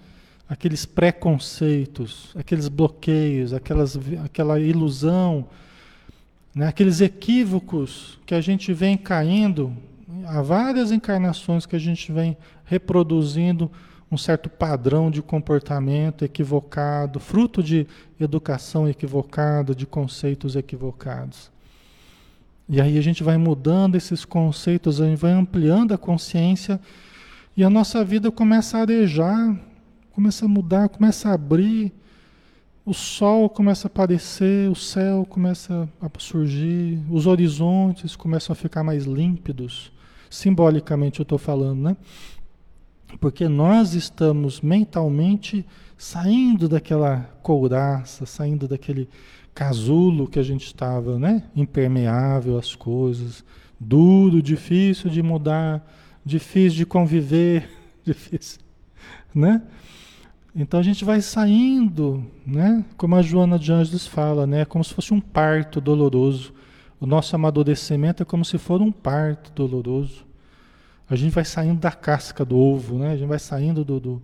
[0.49, 5.47] Aqueles preconceitos, aqueles bloqueios, aquelas, aquela ilusão,
[6.55, 6.67] né?
[6.67, 9.75] aqueles equívocos que a gente vem caindo
[10.27, 13.71] há várias encarnações que a gente vem reproduzindo
[14.13, 17.87] um certo padrão de comportamento equivocado, fruto de
[18.21, 21.51] educação equivocada, de conceitos equivocados.
[22.69, 26.79] E aí a gente vai mudando esses conceitos, a gente vai ampliando a consciência
[27.57, 29.59] e a nossa vida começa a arejar,
[30.11, 31.91] começa a mudar, começa a abrir,
[32.85, 38.85] o sol começa a aparecer, o céu começa a surgir, os horizontes começam a ficar
[38.85, 39.91] mais límpidos
[40.33, 41.97] simbolicamente eu estou falando, né?
[43.21, 45.65] Porque nós estamos mentalmente
[45.97, 49.09] saindo daquela couraça, saindo daquele
[49.55, 51.45] casulo que a gente estava, né?
[51.55, 53.45] Impermeável às coisas,
[53.79, 55.87] duro, difícil de mudar,
[56.25, 57.69] difícil de conviver,
[58.05, 58.61] difícil,
[59.35, 59.63] né?
[60.55, 62.85] Então a gente vai saindo, né?
[62.97, 64.65] Como a Joana de Anjos fala, né?
[64.65, 66.53] Como se fosse um parto doloroso.
[67.01, 70.27] O nosso amadurecimento é como se for um parto doloroso.
[71.09, 73.13] A gente vai saindo da casca do ovo, né?
[73.13, 74.23] A gente vai saindo do, do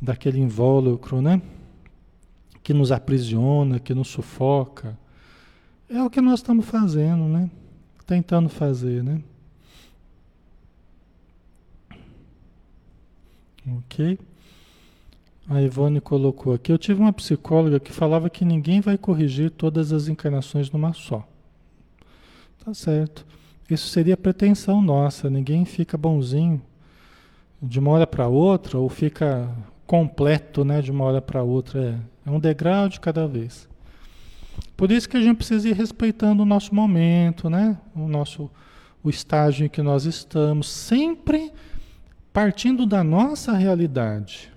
[0.00, 1.40] daquele invólucro, né?
[2.62, 4.98] Que nos aprisiona, que nos sufoca.
[5.88, 7.50] É o que nós estamos fazendo, né?
[8.06, 9.22] Tentando fazer, né?
[13.66, 14.18] Ok?
[15.48, 16.72] A Ivone colocou aqui.
[16.72, 21.26] Eu tive uma psicóloga que falava que ninguém vai corrigir todas as encarnações numa só.
[22.64, 23.26] Tá certo.
[23.68, 25.30] Isso seria pretensão nossa.
[25.30, 26.60] Ninguém fica bonzinho
[27.62, 29.50] de uma hora para outra ou fica
[29.86, 32.00] completo, né, de uma hora para outra.
[32.26, 33.68] É, é um degrau de cada vez.
[34.76, 37.78] Por isso que a gente precisa ir respeitando o nosso momento, né?
[37.94, 38.50] O nosso
[39.02, 41.52] o estágio em que nós estamos, sempre
[42.32, 44.50] partindo da nossa realidade.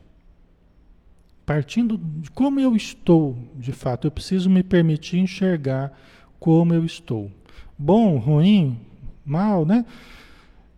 [1.46, 5.92] Partindo de como eu estou, de fato, eu preciso me permitir enxergar
[6.40, 7.30] como eu estou
[7.78, 8.80] bom, ruim,
[9.28, 9.86] mal, né?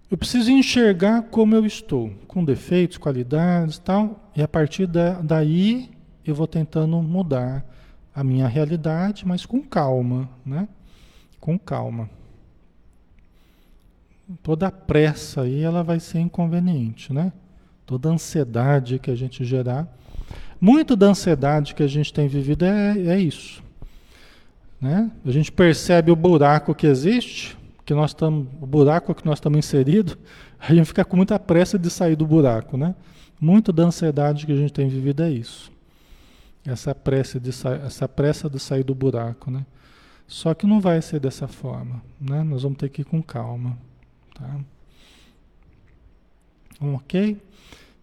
[0.10, 5.92] Eu preciso enxergar como eu estou, com defeitos, qualidades tal, e a partir da, daí
[6.26, 7.64] eu vou tentando mudar
[8.14, 10.68] a minha realidade, mas com calma, né?
[11.40, 12.10] Com calma.
[14.42, 17.32] Toda pressa aí ela vai ser inconveniente, né?
[17.86, 19.88] Toda ansiedade que a gente gerar.
[20.60, 23.64] Muito da ansiedade que a gente tem vivido é, é isso.
[24.80, 25.10] Né?
[25.26, 27.58] A gente percebe o buraco que existe,
[27.90, 30.16] que nós estamos, o buraco que nós estamos inseridos,
[30.62, 32.94] a gente fica com muita pressa de sair do buraco, né?
[33.42, 35.72] Muito da ansiedade que a gente tem vivido é isso.
[36.64, 39.66] Essa pressa de, essa pressa de sair do buraco, né?
[40.28, 42.44] Só que não vai ser dessa forma, né?
[42.44, 43.76] Nós vamos ter que ir com calma,
[44.36, 44.60] tá?
[46.80, 47.42] Ok?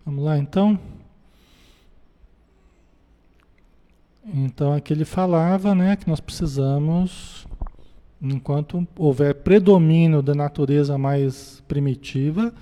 [0.05, 0.81] Vamos lá então?
[4.25, 7.47] Então aqui ele falava né, que nós precisamos,
[8.21, 12.53] enquanto houver predomínio da natureza mais primitiva,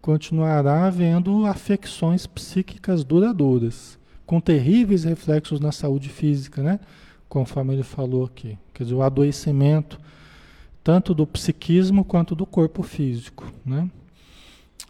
[0.00, 6.80] continuará havendo afecções psíquicas duradouras, com terríveis reflexos na saúde física, né?
[7.28, 8.58] Conforme ele falou aqui.
[8.72, 9.98] Quer dizer, o adoecimento
[10.84, 13.90] tanto do psiquismo quanto do corpo físico, né?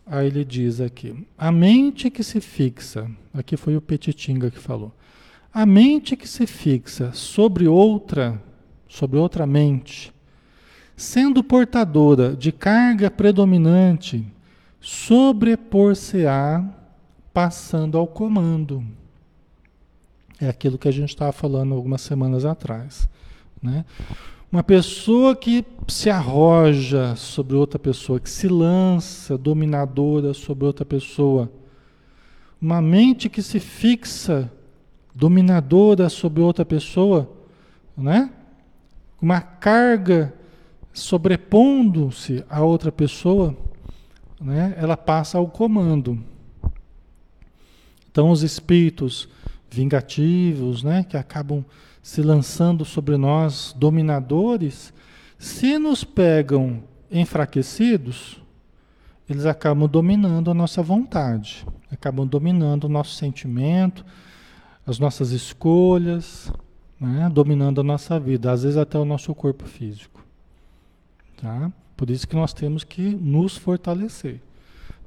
[0.04, 4.92] Aí ele diz aqui: a mente que se fixa, aqui foi o Petitinga que falou.
[5.52, 8.42] A mente que se fixa sobre outra,
[8.94, 10.14] sobre outra mente,
[10.96, 14.24] sendo portadora de carga predominante
[14.80, 16.64] sobrepor-se-á
[17.32, 18.84] passando ao comando.
[20.40, 23.08] É aquilo que a gente estava falando algumas semanas atrás.
[23.60, 23.84] Né?
[24.52, 31.50] Uma pessoa que se arroja sobre outra pessoa, que se lança dominadora sobre outra pessoa.
[32.62, 34.48] Uma mente que se fixa
[35.12, 37.28] dominadora sobre outra pessoa,
[37.96, 38.30] né?
[39.24, 40.34] Uma carga
[40.92, 43.56] sobrepondo-se a outra pessoa
[44.38, 46.22] né, ela passa ao comando.
[48.10, 49.26] Então, os espíritos
[49.70, 51.64] vingativos, né, que acabam
[52.02, 54.92] se lançando sobre nós, dominadores,
[55.38, 58.42] se nos pegam enfraquecidos,
[59.26, 64.04] eles acabam dominando a nossa vontade, acabam dominando o nosso sentimento,
[64.86, 66.52] as nossas escolhas,
[67.04, 70.24] né, dominando a nossa vida, às vezes até o nosso corpo físico.
[71.40, 71.70] Tá?
[71.96, 74.40] Por isso que nós temos que nos fortalecer.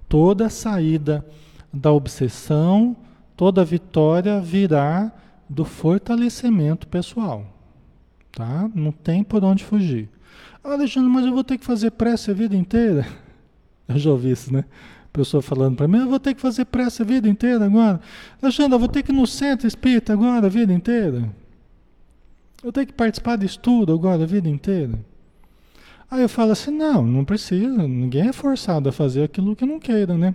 [0.07, 1.25] Toda saída
[1.73, 2.95] da obsessão,
[3.35, 5.11] toda vitória virá
[5.49, 7.45] do fortalecimento pessoal.
[8.31, 8.69] Tá?
[8.73, 10.09] Não tem por onde fugir.
[10.63, 13.05] Ah, Alexandre, mas eu vou ter que fazer prece a vida inteira?
[13.87, 14.65] Eu já ouvi isso, né?
[15.13, 18.01] Pessoa falando para mim, eu vou ter que fazer prece a vida inteira agora.
[18.41, 21.33] Alexandre, eu vou ter que ir no centro espírita agora a vida inteira.
[22.63, 24.99] Eu tenho que participar de estudo agora a vida inteira.
[26.09, 29.79] Aí eu falo assim, não, não precisa, ninguém é forçado a fazer aquilo que não
[29.79, 30.33] queira, né?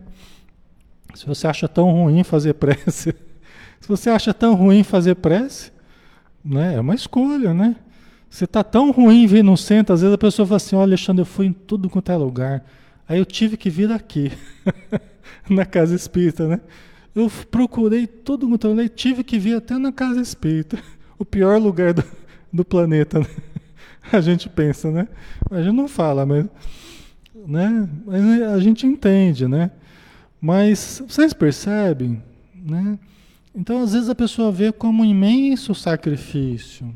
[1.15, 3.15] Se você acha tão ruim fazer prece,
[3.81, 5.73] se você acha tão ruim fazer prece,
[6.45, 6.75] né?
[6.75, 7.77] É uma escolha, né?
[8.29, 11.23] Você tá tão ruim vir no centro, às vezes a pessoa fala assim, olha Alexandre,
[11.23, 12.65] eu fui em tudo quanto é lugar,
[13.07, 14.33] aí eu tive que vir aqui,
[15.49, 16.61] na casa espírita, né?
[17.15, 20.79] Eu procurei tudo quanto é tive que vir até na casa espírita,
[21.23, 22.05] o pior lugar do,
[22.53, 23.27] do planeta, né?
[24.13, 25.09] a gente pensa, né?
[25.49, 26.47] A gente não fala, mas,
[27.47, 27.89] né?
[28.05, 29.71] mas a gente entende, né?
[30.41, 32.21] Mas vocês percebem,
[32.55, 32.99] né?
[33.55, 36.93] Então, às vezes a pessoa vê como um imenso sacrifício.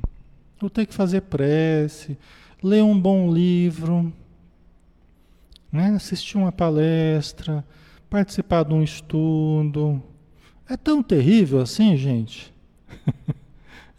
[0.60, 2.18] Eu tenho que fazer prece,
[2.62, 4.12] ler um bom livro,
[5.70, 5.90] né?
[5.90, 7.64] assistir uma palestra,
[8.10, 10.02] participar de um estudo.
[10.68, 12.52] É tão terrível assim, gente?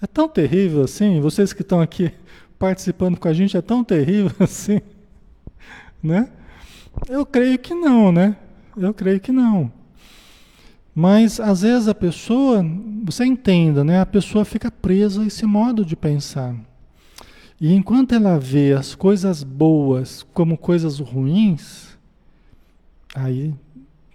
[0.02, 1.20] é tão terrível assim?
[1.20, 2.12] Vocês que estão aqui
[2.60, 4.82] participando com a gente é tão terrível assim,
[6.02, 6.30] né?
[7.08, 8.36] Eu creio que não, né?
[8.76, 9.72] Eu creio que não.
[10.94, 12.66] Mas às vezes a pessoa,
[13.04, 14.02] você entenda, né?
[14.02, 16.56] A pessoa fica presa a esse modo de pensar.
[17.60, 21.98] E enquanto ela vê as coisas boas como coisas ruins,
[23.16, 23.54] aí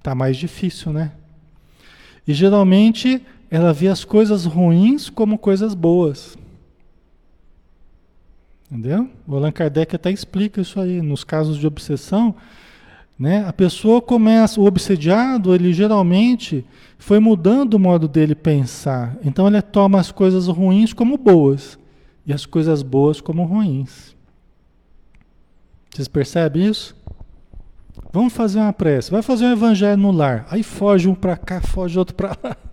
[0.02, 1.12] tá mais difícil, né?
[2.26, 6.38] E geralmente ela vê as coisas ruins como coisas boas.
[8.70, 9.10] Entendeu?
[9.28, 11.02] O Allan Kardec até explica isso aí.
[11.02, 12.34] Nos casos de obsessão,
[13.18, 16.64] né, a pessoa começa, o obsediado, ele geralmente
[16.96, 19.18] foi mudando o modo dele pensar.
[19.22, 21.78] Então ele toma as coisas ruins como boas
[22.24, 24.16] e as coisas boas como ruins.
[25.90, 26.96] Vocês percebem isso?
[28.10, 29.10] Vamos fazer uma prece.
[29.10, 30.46] Vai fazer um evangelho no lar.
[30.48, 32.56] Aí foge um para cá, foge outro para lá.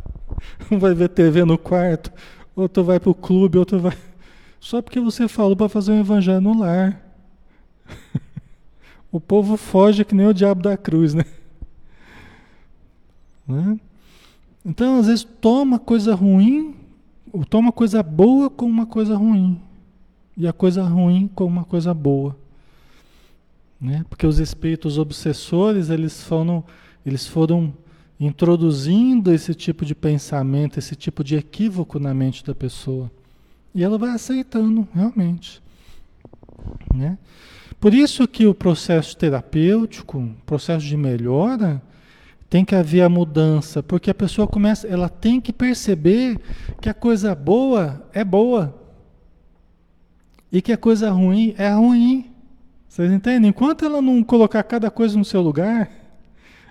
[0.72, 2.12] Um vai ver TV no quarto,
[2.56, 3.98] outro vai para o clube, outro vai
[4.60, 7.02] só porque você falou para fazer um evangelho no lar.
[9.12, 11.26] o povo foge que nem o diabo da cruz, né?
[13.48, 13.80] né?
[14.66, 16.76] Então, às vezes, toma coisa ruim,
[17.32, 19.60] ou toma coisa boa como uma coisa ruim.
[20.36, 22.36] E a coisa ruim como uma coisa boa.
[23.80, 24.06] Né?
[24.10, 26.64] Porque os espíritos obsessores, eles foram,
[27.06, 27.74] eles foram
[28.20, 33.10] introduzindo esse tipo de pensamento, esse tipo de equívoco na mente da pessoa.
[33.74, 35.62] E ela vai aceitando, realmente.
[36.94, 37.18] Né?
[37.80, 41.82] Por isso que o processo terapêutico, processo de melhora,
[42.50, 46.40] tem que haver a mudança, porque a pessoa começa, ela tem que perceber
[46.82, 48.76] que a coisa boa é boa
[50.52, 52.32] e que a coisa ruim é ruim.
[52.88, 53.52] Vocês entendem?
[53.52, 55.90] Enquanto ela não colocar cada coisa no seu lugar,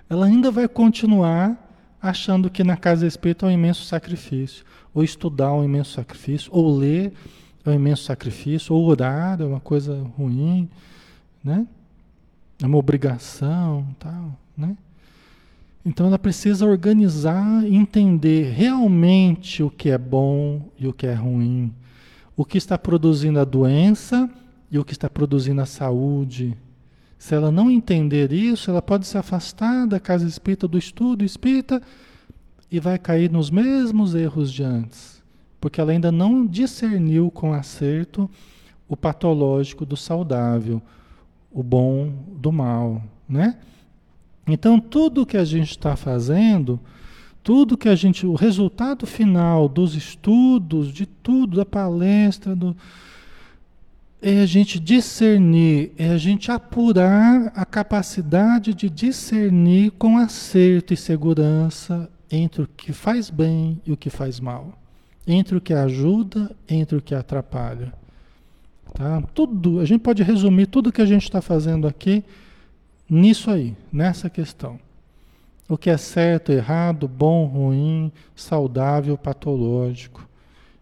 [0.09, 1.67] ela ainda vai continuar
[2.01, 6.49] achando que na casa espírita é um imenso sacrifício, ou estudar é um imenso sacrifício,
[6.53, 7.13] ou ler
[7.65, 10.69] é um imenso sacrifício, ou orar é uma coisa ruim,
[11.43, 11.67] né?
[12.61, 14.75] É uma obrigação, tal, né?
[15.85, 21.13] Então ela precisa organizar e entender realmente o que é bom e o que é
[21.13, 21.73] ruim,
[22.35, 24.29] o que está produzindo a doença
[24.71, 26.57] e o que está produzindo a saúde.
[27.19, 31.81] Se ela não entender isso, ela pode se afastar da casa espírita, do estudo espírita
[32.71, 35.21] e vai cair nos mesmos erros de antes,
[35.59, 38.29] porque ela ainda não discerniu com acerto
[38.87, 40.81] o patológico do saudável,
[41.51, 43.57] o bom do mal, né?
[44.47, 46.79] Então tudo que a gente está fazendo,
[47.43, 52.75] tudo que a gente, o resultado final dos estudos, de tudo, da palestra, do,
[54.21, 60.97] é a gente discernir, é a gente apurar a capacidade de discernir com acerto e
[60.97, 64.77] segurança entre o que faz bem e o que faz mal,
[65.25, 67.93] entre o que ajuda, entre o que atrapalha.
[68.93, 69.21] Tá?
[69.33, 72.23] Tudo, a gente pode resumir tudo que a gente está fazendo aqui
[73.09, 74.79] nisso aí, nessa questão.
[75.67, 80.28] O que é certo, errado, bom, ruim, saudável, patológico.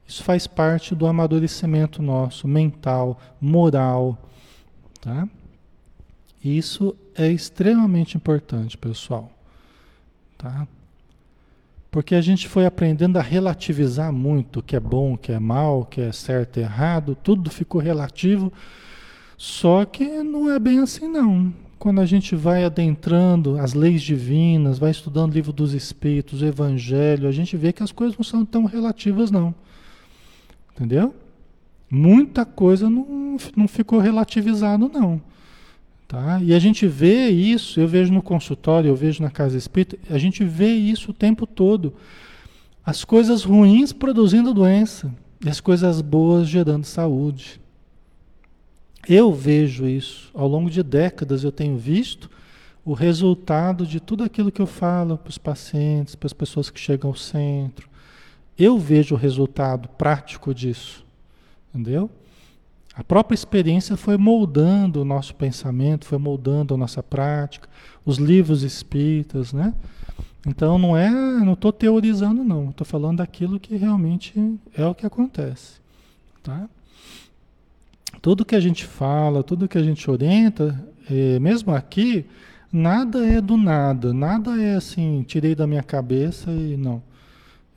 [0.07, 4.17] Isso faz parte do amadurecimento nosso, mental, moral.
[5.01, 5.27] Tá?
[6.43, 9.29] Isso é extremamente importante, pessoal.
[10.37, 10.65] Tá?
[11.91, 15.39] Porque a gente foi aprendendo a relativizar muito o que é bom, o que é
[15.39, 18.53] mal, o que é certo e errado, tudo ficou relativo.
[19.37, 21.53] Só que não é bem assim não.
[21.77, 26.45] Quando a gente vai adentrando as leis divinas, vai estudando o livro dos Espíritos, o
[26.45, 29.53] Evangelho, a gente vê que as coisas não são tão relativas não.
[30.77, 31.15] Entendeu?
[31.89, 35.19] Muita coisa não, não ficou relativizado não.
[36.07, 36.39] Tá?
[36.43, 40.19] E a gente vê isso, eu vejo no consultório, eu vejo na casa espírita, a
[40.19, 41.95] gente vê isso o tempo todo.
[42.85, 45.11] As coisas ruins produzindo doença
[45.43, 47.59] e as coisas boas gerando saúde.
[49.09, 50.29] Eu vejo isso.
[50.33, 52.29] Ao longo de décadas eu tenho visto
[52.85, 56.79] o resultado de tudo aquilo que eu falo para os pacientes, para as pessoas que
[56.79, 57.89] chegam ao centro.
[58.57, 61.05] Eu vejo o resultado prático disso.
[61.73, 62.09] Entendeu?
[62.95, 67.69] A própria experiência foi moldando o nosso pensamento, foi moldando a nossa prática,
[68.03, 69.73] os livros espíritas, né?
[70.47, 74.33] Então não é, não estou teorizando não, estou falando daquilo que realmente
[74.75, 75.73] é o que acontece,
[76.41, 76.67] tá?
[78.19, 82.25] Tudo que a gente fala, tudo que a gente orienta, é, mesmo aqui,
[82.73, 87.03] nada é do nada, nada é assim, tirei da minha cabeça e não.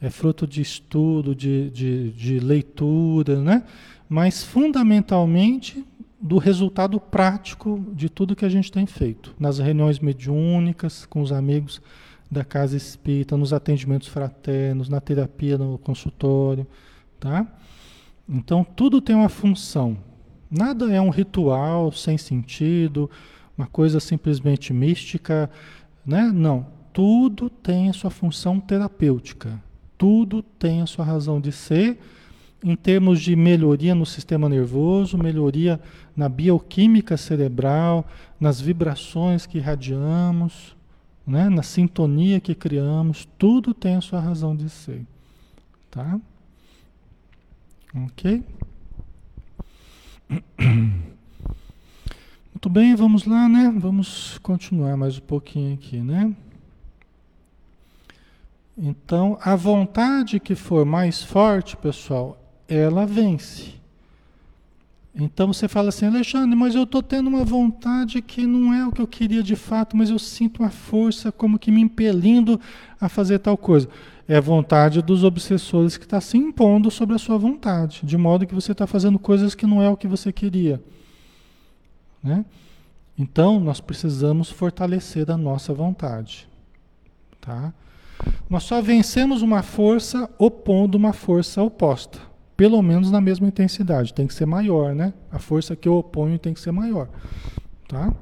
[0.01, 3.65] É fruto de estudo, de, de, de leitura, né?
[4.09, 5.85] mas fundamentalmente
[6.21, 11.31] do resultado prático de tudo que a gente tem feito, nas reuniões mediúnicas, com os
[11.31, 11.81] amigos
[12.31, 16.67] da casa espírita, nos atendimentos fraternos, na terapia, no consultório,
[17.19, 17.47] tá?
[18.29, 19.97] Então tudo tem uma função.
[20.51, 23.09] Nada é um ritual sem sentido,
[23.57, 25.49] uma coisa simplesmente mística,
[26.05, 26.31] né?
[26.35, 29.61] Não, tudo tem a sua função terapêutica.
[30.01, 31.99] Tudo tem a sua razão de ser
[32.65, 35.79] em termos de melhoria no sistema nervoso, melhoria
[36.17, 38.09] na bioquímica cerebral,
[38.41, 40.75] nas vibrações que irradiamos,
[41.27, 41.51] né?
[41.51, 45.05] na sintonia que criamos, tudo tem a sua razão de ser.
[45.91, 46.19] Tá?
[47.95, 48.43] Ok?
[52.55, 53.71] Muito bem, vamos lá, né?
[53.79, 56.35] Vamos continuar mais um pouquinho aqui, né?
[58.83, 63.75] Então, a vontade que for mais forte, pessoal, ela vence.
[65.15, 68.93] Então você fala assim, Alexandre, mas eu estou tendo uma vontade que não é o
[68.93, 72.59] que eu queria de fato, mas eu sinto uma força como que me impelindo
[72.99, 73.87] a fazer tal coisa.
[74.27, 78.47] É a vontade dos obsessores que está se impondo sobre a sua vontade, de modo
[78.47, 80.81] que você está fazendo coisas que não é o que você queria.
[82.23, 82.47] Né?
[83.19, 86.49] Então nós precisamos fortalecer a nossa vontade.
[87.41, 87.75] Tá?
[88.49, 94.27] Nós só vencemos uma força opondo uma força oposta pelo menos na mesma intensidade, tem
[94.27, 95.15] que ser maior, né?
[95.33, 97.09] A força que eu oponho tem que ser maior,
[97.89, 98.13] tá?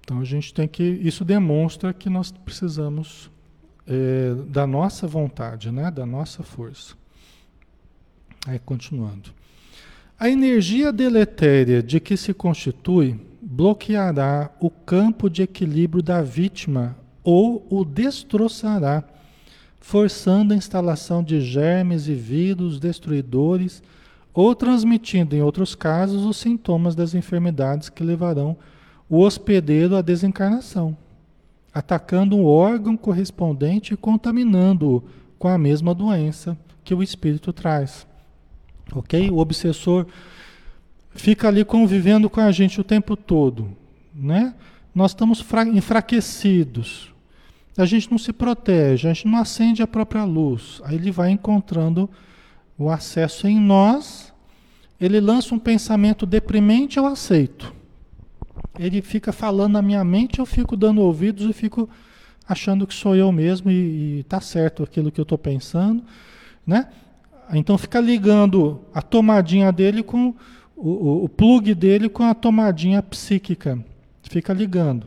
[0.00, 3.30] Então a gente tem que, isso demonstra que nós precisamos
[3.86, 5.90] é, da nossa vontade, né?
[5.90, 6.94] Da nossa força.
[8.46, 9.28] Aí continuando.
[10.18, 17.66] A energia deletéria de que se constitui bloqueará o campo de equilíbrio da vítima ou
[17.68, 19.02] o destroçará
[19.80, 23.82] forçando a instalação de germes e vírus destruidores
[24.32, 28.56] ou transmitindo, em outros casos, os sintomas das enfermidades que levarão
[29.08, 30.96] o hospedeiro à desencarnação,
[31.72, 35.04] atacando o órgão correspondente e contaminando-o
[35.38, 38.06] com a mesma doença que o espírito traz.
[38.92, 39.30] Ok?
[39.30, 40.06] O obsessor
[41.14, 43.68] fica ali convivendo com a gente o tempo todo,
[44.14, 44.54] né?
[44.94, 47.13] Nós estamos enfraquecidos.
[47.76, 50.80] A gente não se protege, a gente não acende a própria luz.
[50.84, 52.08] Aí ele vai encontrando
[52.78, 54.32] o acesso em nós.
[55.00, 57.74] Ele lança um pensamento deprimente, eu aceito.
[58.78, 61.88] Ele fica falando na minha mente, eu fico dando ouvidos e fico
[62.48, 66.02] achando que sou eu mesmo e, está certo aquilo que eu estou pensando,
[66.66, 66.88] né?
[67.52, 70.34] Então fica ligando a tomadinha dele com
[70.76, 73.78] o, o, o plug dele com a tomadinha psíquica.
[74.22, 75.06] Fica ligando,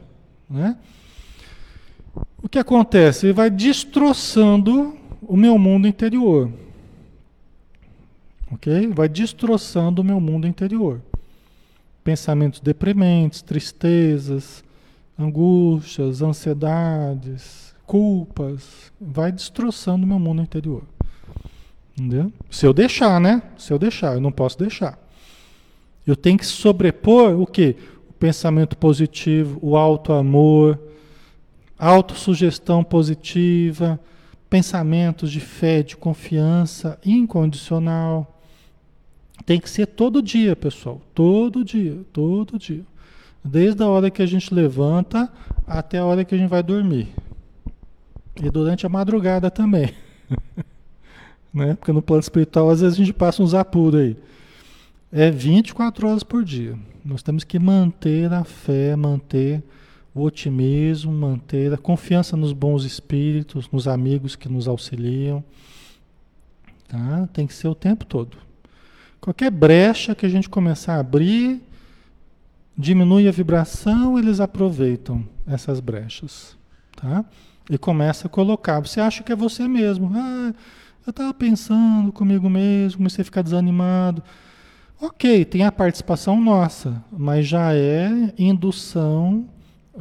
[0.49, 0.77] né?
[2.41, 3.25] O que acontece?
[3.25, 6.51] Ele vai destroçando o meu mundo interior.
[8.51, 8.87] Ok?
[8.87, 11.01] Vai destroçando o meu mundo interior.
[12.03, 14.63] Pensamentos deprimentes, tristezas,
[15.19, 18.91] angústias, ansiedades, culpas.
[18.99, 20.83] Vai destroçando o meu mundo interior.
[21.97, 22.31] Entendeu?
[22.49, 23.41] Se eu deixar, né?
[23.57, 24.97] Se eu deixar, eu não posso deixar.
[26.05, 27.75] Eu tenho que sobrepor o que?
[28.09, 30.79] O pensamento positivo, o alto amor,
[31.77, 33.99] autossugestão positiva,
[34.49, 38.39] pensamentos de fé, de confiança incondicional.
[39.45, 41.01] Tem que ser todo dia, pessoal.
[41.13, 42.83] Todo dia, todo dia.
[43.43, 45.31] Desde a hora que a gente levanta
[45.65, 47.07] até a hora que a gente vai dormir.
[48.41, 49.93] E durante a madrugada também.
[51.53, 51.75] né?
[51.75, 54.17] Porque no plano espiritual, às vezes a gente passa uns apuros aí.
[55.11, 56.77] É 24 horas por dia.
[57.05, 59.63] Nós temos que manter a fé, manter
[60.21, 65.43] o otimismo, manter a confiança nos bons espíritos, nos amigos que nos auxiliam.
[66.87, 67.27] Tá?
[67.33, 68.37] Tem que ser o tempo todo.
[69.19, 71.61] Qualquer brecha que a gente começar a abrir,
[72.77, 76.57] diminui a vibração, eles aproveitam essas brechas.
[76.95, 77.25] Tá?
[77.69, 78.79] E começa a colocar.
[78.79, 80.11] Você acha que é você mesmo.
[80.13, 80.53] Ah,
[81.05, 84.23] eu estava pensando comigo mesmo, comecei a ficar desanimado.
[84.99, 89.47] Ok, tem a participação nossa, mas já é indução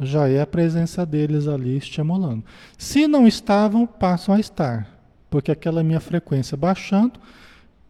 [0.01, 2.43] já é a presença deles ali estimulando.
[2.77, 4.87] Se não estavam, passam a estar,
[5.29, 7.19] porque aquela minha frequência baixando,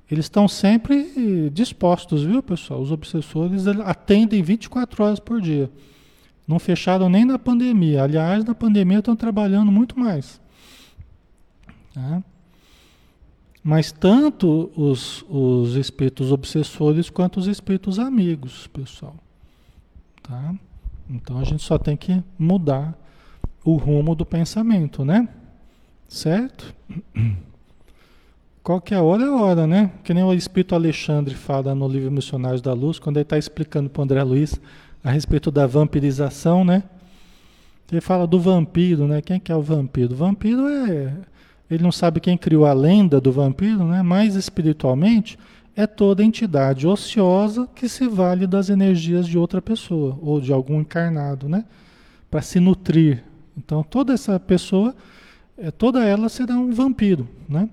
[0.10, 2.82] eles estão sempre dispostos, viu, pessoal?
[2.82, 5.70] Os obsessores atendem 24 horas por dia.
[6.48, 8.04] Não fecharam nem na pandemia.
[8.04, 10.40] Aliás, na pandemia estão trabalhando muito mais.
[11.94, 12.24] Tá?
[13.62, 19.18] Mas tanto os, os espíritos obsessores quanto os espíritos amigos, pessoal.
[20.24, 20.56] Tá?
[21.10, 22.98] Então a gente só tem que mudar
[23.64, 25.28] o rumo do pensamento, né?
[26.08, 26.74] Certo?
[28.64, 29.92] Qualquer hora é hora, né?
[30.04, 33.90] Que nem o Espírito Alexandre fala no livro Missionários da Luz, quando ele está explicando
[33.90, 34.60] para o André Luiz
[35.04, 36.84] a respeito da vampirização, né?
[37.90, 39.22] Ele fala do vampiro, né?
[39.22, 40.14] Quem que é o vampiro?
[40.14, 41.14] O vampiro é.
[41.72, 44.02] Ele não sabe quem criou a lenda do vampiro, né?
[44.02, 45.38] Mas espiritualmente,
[45.78, 50.82] é toda entidade ociosa que se vale das energias de outra pessoa ou de algum
[50.82, 51.66] encarnado, né?
[52.32, 53.24] Para se nutrir.
[53.56, 54.96] Então toda essa pessoa,
[55.56, 57.70] é, toda ela será um vampiro, né?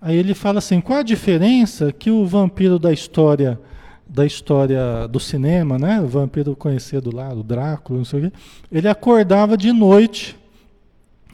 [0.00, 3.60] Aí ele fala assim, qual a diferença que o vampiro da história
[4.08, 6.00] da história do cinema, né?
[6.00, 8.36] O vampiro conhecido lá, o Drácula, não sei o quê.
[8.72, 10.36] Ele acordava de noite,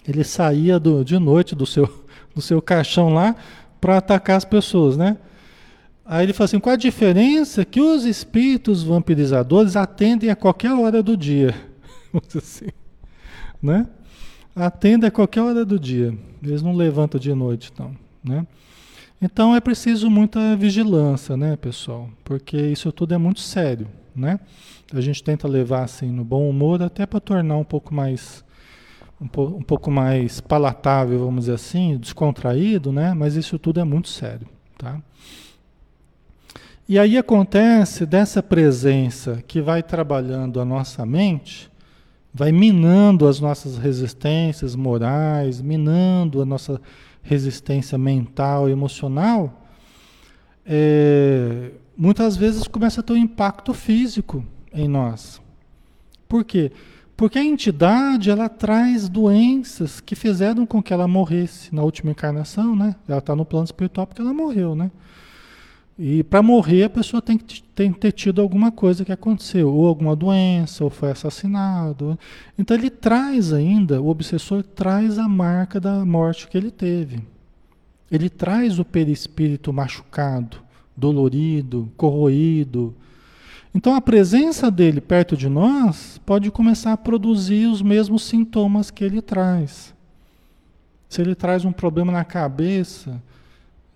[0.06, 1.88] ele saía do, de noite do seu,
[2.34, 3.36] do seu caixão lá
[3.80, 5.16] para atacar as pessoas, né?
[6.06, 11.02] Aí ele fala assim: qual a diferença que os espíritos vampirizadores atendem a qualquer hora
[11.02, 11.54] do dia?
[12.36, 12.68] assim,
[13.60, 13.88] né?
[14.54, 16.16] Atendem a qualquer hora do dia.
[16.42, 18.46] Eles não levantam de noite, então, né?
[19.20, 22.08] Então é preciso muita vigilância, né, pessoal?
[22.22, 24.38] Porque isso tudo é muito sério, né?
[24.92, 28.44] A gente tenta levar assim no bom humor até para tornar um pouco mais
[29.20, 33.14] um, po um pouco mais palatável, vamos dizer assim, descontraído, né?
[33.14, 34.46] Mas isso tudo é muito sério,
[34.76, 35.00] tá?
[36.88, 41.68] E aí acontece dessa presença que vai trabalhando a nossa mente,
[42.32, 46.80] vai minando as nossas resistências morais, minando a nossa
[47.22, 49.66] resistência mental e emocional,
[50.64, 55.42] é, muitas vezes começa a ter um impacto físico em nós.
[56.28, 56.70] Por quê?
[57.16, 62.76] Porque a entidade ela traz doenças que fizeram com que ela morresse na última encarnação,
[62.76, 62.94] né?
[63.08, 64.90] Ela está no plano espiritual porque ela morreu, né?
[65.98, 69.72] E para morrer a pessoa tem que, tem que ter tido alguma coisa que aconteceu,
[69.72, 72.18] ou alguma doença, ou foi assassinado.
[72.58, 77.22] Então ele traz ainda, o obsessor traz a marca da morte que ele teve.
[78.10, 80.58] Ele traz o perispírito machucado,
[80.94, 82.94] dolorido, corroído.
[83.74, 89.02] Então a presença dele perto de nós pode começar a produzir os mesmos sintomas que
[89.02, 89.94] ele traz.
[91.08, 93.22] Se ele traz um problema na cabeça,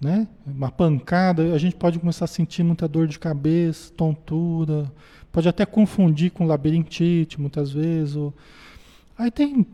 [0.00, 0.26] né?
[0.46, 4.90] Uma pancada, a gente pode começar a sentir muita dor de cabeça, tontura,
[5.30, 8.16] pode até confundir com labirintite muitas vezes.
[8.16, 8.32] Ou...
[9.18, 9.66] Aí tem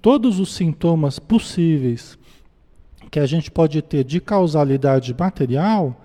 [0.00, 2.18] todos os sintomas possíveis
[3.10, 6.04] que a gente pode ter de causalidade material,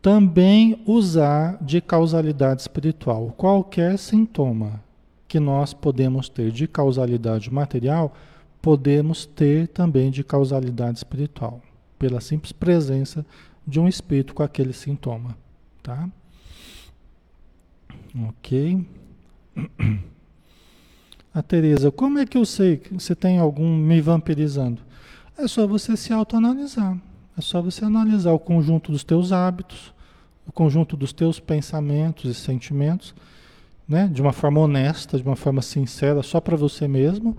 [0.00, 3.32] também usar de causalidade espiritual.
[3.36, 4.82] Qualquer sintoma
[5.28, 8.14] que nós podemos ter de causalidade material,
[8.60, 11.60] podemos ter também de causalidade espiritual,
[12.02, 13.24] pela simples presença
[13.64, 15.36] de um espírito com aquele sintoma,
[15.80, 16.08] tá?
[18.28, 18.84] OK.
[21.32, 24.82] A Tereza, como é que eu sei que você tem algum me vampirizando?
[25.38, 26.98] É só você se autoanalisar.
[27.38, 29.94] É só você analisar o conjunto dos teus hábitos,
[30.44, 33.14] o conjunto dos teus pensamentos e sentimentos,
[33.88, 34.10] né?
[34.12, 37.36] De uma forma honesta, de uma forma sincera, só para você mesmo.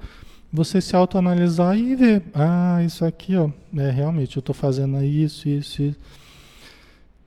[0.55, 5.49] Você se autoanalisar e ver, ah, isso aqui, ó, é realmente eu estou fazendo isso,
[5.49, 5.99] isso, isso.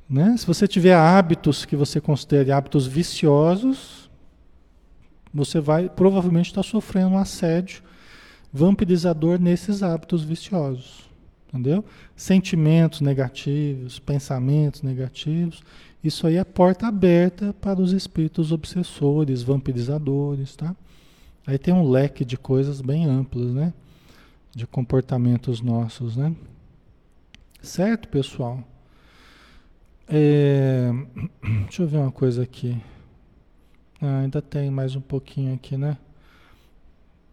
[0.09, 0.37] Né?
[0.37, 4.09] Se você tiver hábitos que você considere hábitos viciosos,
[5.35, 7.83] você vai provavelmente estar tá sofrendo um assédio
[8.53, 11.05] vampirizador nesses hábitos viciosos.
[11.49, 11.85] Entendeu?
[12.14, 15.64] Sentimentos negativos, pensamentos negativos,
[16.03, 20.77] isso aí é porta aberta para os espíritos obsessores, vampirizadores, tá?
[21.47, 23.72] Aí tem um leque de coisas bem amplas, né?
[24.55, 26.34] De comportamentos nossos, né?
[27.62, 28.64] Certo, pessoal?
[30.09, 30.90] É...
[31.64, 32.80] Deixa eu ver uma coisa aqui.
[34.01, 35.97] Ah, ainda tem mais um pouquinho aqui, né?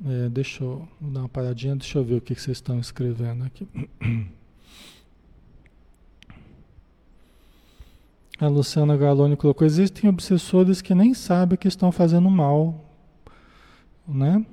[0.05, 3.67] É, deixa eu dar uma paradinha, deixa eu ver o que, vocês estão escrevendo aqui.
[8.39, 12.82] A Luciana Galoni colocou: existem obsessores que nem sabem que estão fazendo mal,
[14.07, 14.45] né?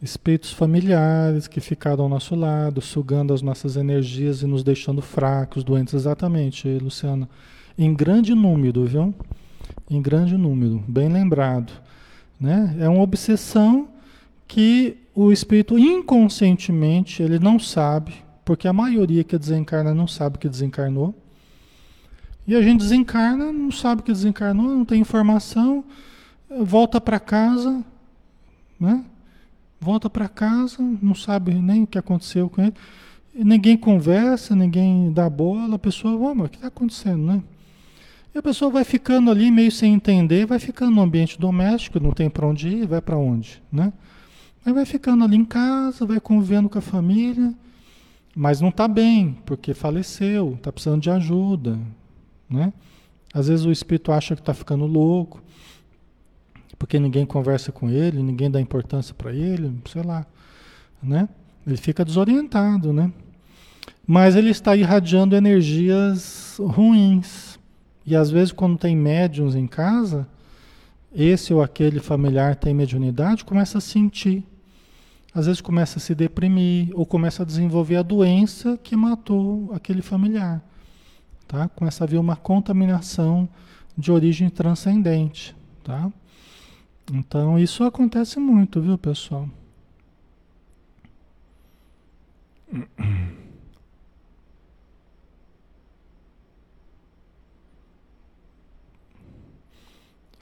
[0.00, 5.64] Espíritos familiares que ficaram ao nosso lado, sugando as nossas energias e nos deixando fracos,
[5.64, 5.94] doentes.
[5.94, 7.28] Exatamente, Luciana.
[7.76, 9.12] Em grande número, viu?
[9.90, 11.72] Em grande número, bem lembrado.
[12.40, 12.76] Né?
[12.78, 13.88] É uma obsessão
[14.46, 18.14] que o espírito inconscientemente ele não sabe,
[18.44, 21.14] porque a maioria que desencarna não sabe que desencarnou.
[22.46, 25.84] E a gente desencarna, não sabe que desencarnou, não tem informação,
[26.62, 27.84] volta para casa,
[28.78, 29.04] né?
[29.80, 32.74] Volta para casa, não sabe nem o que aconteceu com ele.
[33.34, 37.42] E ninguém conversa, ninguém dá bola, a pessoa, vamos, o que está acontecendo, né?
[38.34, 42.12] E a pessoa vai ficando ali meio sem entender, vai ficando no ambiente doméstico, não
[42.12, 43.92] tem para onde ir, vai para onde, né?
[44.64, 47.54] Aí vai ficando ali em casa, vai convivendo com a família,
[48.36, 51.78] mas não está bem, porque faleceu, está precisando de ajuda.
[52.48, 52.72] Né?
[53.32, 55.42] Às vezes o espírito acha que está ficando louco,
[56.78, 60.24] porque ninguém conversa com ele, ninguém dá importância para ele, sei lá.
[61.02, 61.28] Né?
[61.66, 63.12] Ele fica desorientado, né?
[64.06, 67.58] Mas ele está irradiando energias ruins.
[68.06, 70.26] E às vezes, quando tem médiums em casa,
[71.14, 74.44] esse ou aquele familiar tem mediunidade, começa a sentir.
[75.34, 80.00] Às vezes começa a se deprimir ou começa a desenvolver a doença que matou aquele
[80.00, 80.62] familiar.
[81.46, 81.68] Tá?
[81.68, 83.48] Começa a haver uma contaminação
[83.96, 85.54] de origem transcendente.
[85.84, 86.10] Tá?
[87.12, 89.48] Então isso acontece muito, viu, pessoal?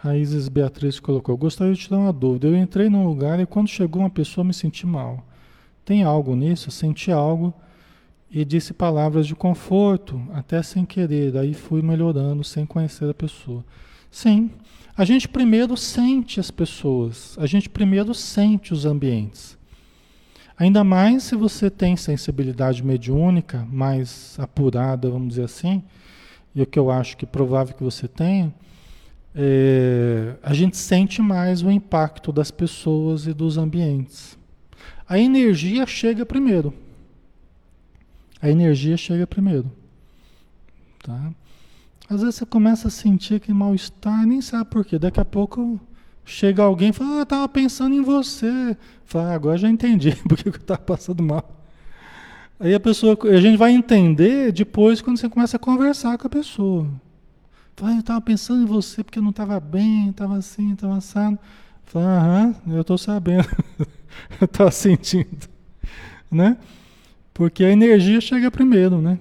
[0.03, 2.47] A Isis Beatriz colocou: Gostaria de te dar uma dúvida.
[2.47, 5.25] Eu entrei num lugar e quando chegou uma pessoa me senti mal.
[5.85, 6.71] Tem algo nisso?
[6.71, 7.55] Senti algo
[8.31, 11.37] e disse palavras de conforto, até sem querer.
[11.37, 13.64] Aí fui melhorando sem conhecer a pessoa.
[14.11, 14.51] Sim,
[14.97, 19.57] a gente primeiro sente as pessoas, a gente primeiro sente os ambientes.
[20.59, 25.82] Ainda mais se você tem sensibilidade mediúnica mais apurada, vamos dizer assim,
[26.55, 28.55] e o que eu acho que é provável que você tenha
[29.38, 34.38] é, a gente sente mais o impacto das pessoas e dos ambientes.
[35.07, 36.72] A energia chega primeiro.
[38.40, 39.70] A energia chega primeiro.
[41.03, 41.30] Tá?
[42.09, 44.98] Às vezes você começa a sentir que mal-estar, nem sabe por quê.
[44.98, 45.80] Daqui a pouco
[46.24, 48.76] chega alguém e fala, ah, eu estava pensando em você.
[49.04, 51.64] Fala, ah, agora já entendi porque eu estava passando mal.
[52.59, 56.30] Aí a pessoa, a gente vai entender depois quando você começa a conversar com a
[56.30, 56.88] pessoa.
[57.76, 61.38] Fala, eu estava pensando em você porque eu não estava bem, estava assim, estava assado.
[61.84, 63.48] Fala, aham, eu estou sabendo.
[64.40, 65.48] eu estava sentindo.
[66.30, 66.57] Né?
[67.34, 69.18] Porque a energia chega primeiro, né?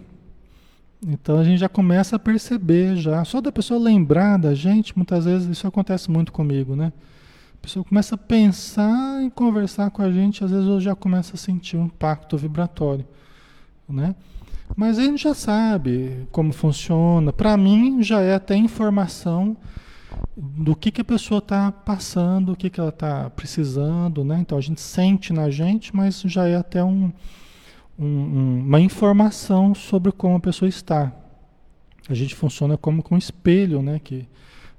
[1.06, 3.24] Então a gente já começa a perceber já.
[3.24, 6.92] Só da pessoa lembrar da gente, muitas vezes isso acontece muito comigo, né?
[7.54, 11.34] A pessoa começa a pensar em conversar com a gente, às vezes eu já começo
[11.34, 13.06] a sentir um impacto vibratório,
[13.90, 14.16] né?
[14.76, 17.32] Mas a gente já sabe como funciona.
[17.32, 19.56] Para mim já é até informação
[20.36, 24.40] do que, que a pessoa está passando, o que, que ela está precisando, né?
[24.40, 27.12] Então a gente sente na gente, mas já é até um,
[27.98, 31.12] um, uma informação sobre como a pessoa está.
[32.08, 34.00] A gente funciona como com um espelho, né?
[34.04, 34.28] Que,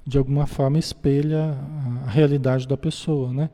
[0.07, 1.59] de alguma forma espelha
[2.07, 3.51] a realidade da pessoa, né?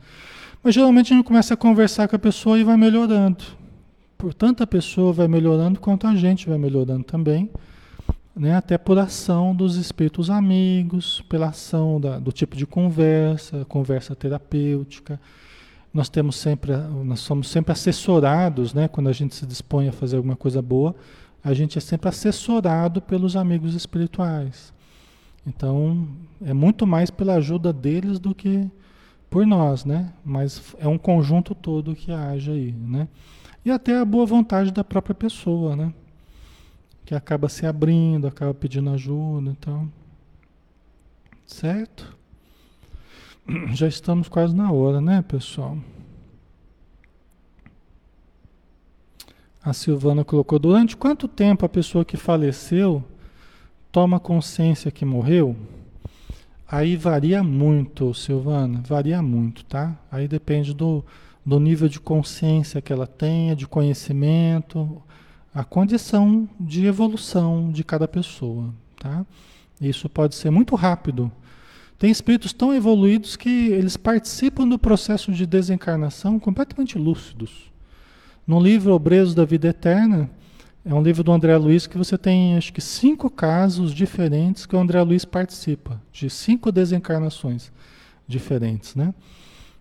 [0.63, 3.43] Mas geralmente a gente começa a conversar com a pessoa e vai melhorando.
[4.19, 7.51] Portanto, a pessoa vai melhorando quanto a gente vai melhorando também,
[8.37, 8.55] né?
[8.55, 15.19] Até por ação dos espíritos amigos, pela ação da, do tipo de conversa, conversa terapêutica.
[15.93, 16.75] Nós temos sempre,
[17.05, 18.89] nós somos sempre assessorados, né?
[18.89, 20.95] Quando a gente se dispõe a fazer alguma coisa boa,
[21.45, 24.73] a gente é sempre assessorado pelos amigos espirituais.
[25.47, 26.09] Então,
[26.41, 28.71] é muito mais pela ajuda deles do que
[29.29, 30.13] por nós, né?
[30.25, 33.09] Mas é um conjunto todo que age aí, né?
[33.65, 35.93] E até a boa vontade da própria pessoa, né?
[37.05, 39.91] Que acaba se abrindo, acaba pedindo ajuda, então.
[41.47, 42.17] Certo?
[43.73, 45.77] Já estamos quase na hora, né, pessoal?
[49.63, 53.05] A Silvana colocou: durante quanto tempo a pessoa que faleceu
[53.91, 55.57] toma consciência que morreu?
[56.67, 59.95] Aí varia muito, Silvana, varia muito, tá?
[60.11, 61.05] Aí depende do,
[61.45, 65.03] do nível de consciência que ela tenha, de conhecimento,
[65.55, 69.27] a condição de evolução de cada pessoa, tá?
[69.79, 71.31] Isso pode ser muito rápido.
[72.03, 77.71] Tem espíritos tão evoluídos que eles participam do processo de desencarnação completamente lúcidos.
[78.45, 80.29] No livro Obreiros da Vida Eterna,
[80.85, 84.75] é um livro do André Luiz que você tem, acho que, cinco casos diferentes que
[84.75, 87.71] o André Luiz participa, de cinco desencarnações
[88.27, 89.15] diferentes, né?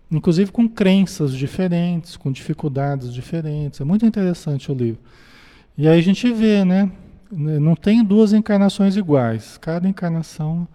[0.08, 3.80] Inclusive com crenças diferentes, com dificuldades diferentes.
[3.80, 5.00] É muito interessante o livro.
[5.76, 6.88] E aí a gente vê, né?
[7.32, 9.58] Não tem duas encarnações iguais.
[9.58, 10.68] Cada encarnação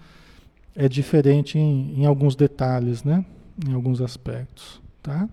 [0.77, 3.25] é diferente em, em alguns detalhes, né?
[3.67, 5.27] Em alguns aspectos, tá?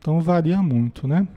[0.00, 1.28] Então varia muito, né?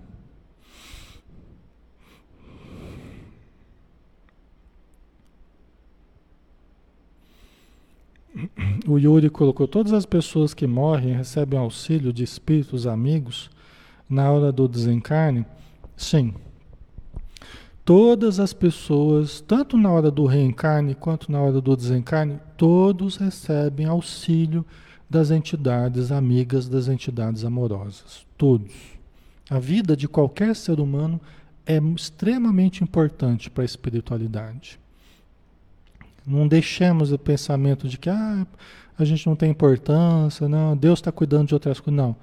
[8.87, 13.51] O Yuri colocou: todas as pessoas que morrem recebem auxílio de espíritos amigos
[14.09, 15.45] na hora do desencarne?
[15.95, 16.33] Sim.
[17.85, 23.85] Todas as pessoas, tanto na hora do reencarne quanto na hora do desencarne, todos recebem
[23.85, 24.65] auxílio
[25.07, 28.25] das entidades amigas, das entidades amorosas.
[28.35, 28.73] Todos.
[29.51, 31.21] A vida de qualquer ser humano
[31.63, 34.79] é extremamente importante para a espiritualidade.
[36.25, 38.47] Não deixemos o pensamento de que ah,
[38.97, 42.03] a gente não tem importância, não, Deus está cuidando de outras coisas.
[42.03, 42.15] Não.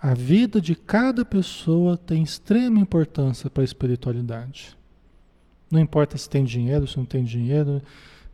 [0.00, 4.76] A vida de cada pessoa tem extrema importância para a espiritualidade.
[5.74, 7.82] Não importa se tem dinheiro, se não tem dinheiro,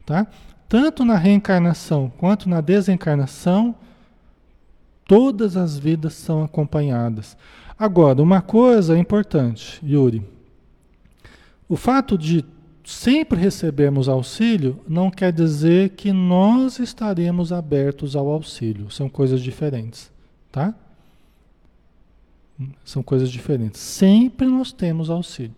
[0.04, 0.26] tá?
[0.68, 3.74] Tanto na reencarnação quanto na desencarnação,
[5.08, 7.36] todas as vidas são acompanhadas.
[7.78, 10.22] Agora, uma coisa importante, Yuri.
[11.66, 12.44] O fato de
[12.84, 18.90] sempre recebemos auxílio, não quer dizer que nós estaremos abertos ao auxílio.
[18.90, 20.12] São coisas diferentes,
[20.52, 20.74] tá?
[22.84, 23.80] São coisas diferentes.
[23.80, 25.54] Sempre nós temos auxílio,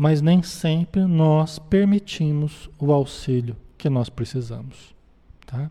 [0.00, 4.94] mas nem sempre nós permitimos o auxílio que nós precisamos,
[5.44, 5.70] tá?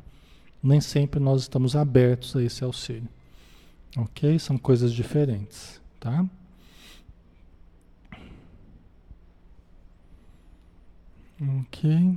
[0.62, 3.10] Nem sempre nós estamos abertos a esse auxílio.
[3.98, 4.38] OK?
[4.38, 6.24] São coisas diferentes, tá?
[11.62, 12.16] Ok.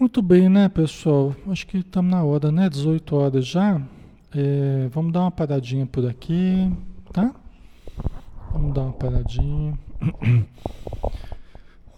[0.00, 1.36] Muito bem, né, pessoal?
[1.48, 2.70] Acho que estamos na hora, né?
[2.70, 3.82] 18 horas já.
[4.34, 6.72] É, vamos dar uma paradinha por aqui,
[7.12, 7.34] tá?
[8.50, 9.78] Vamos dar uma paradinha.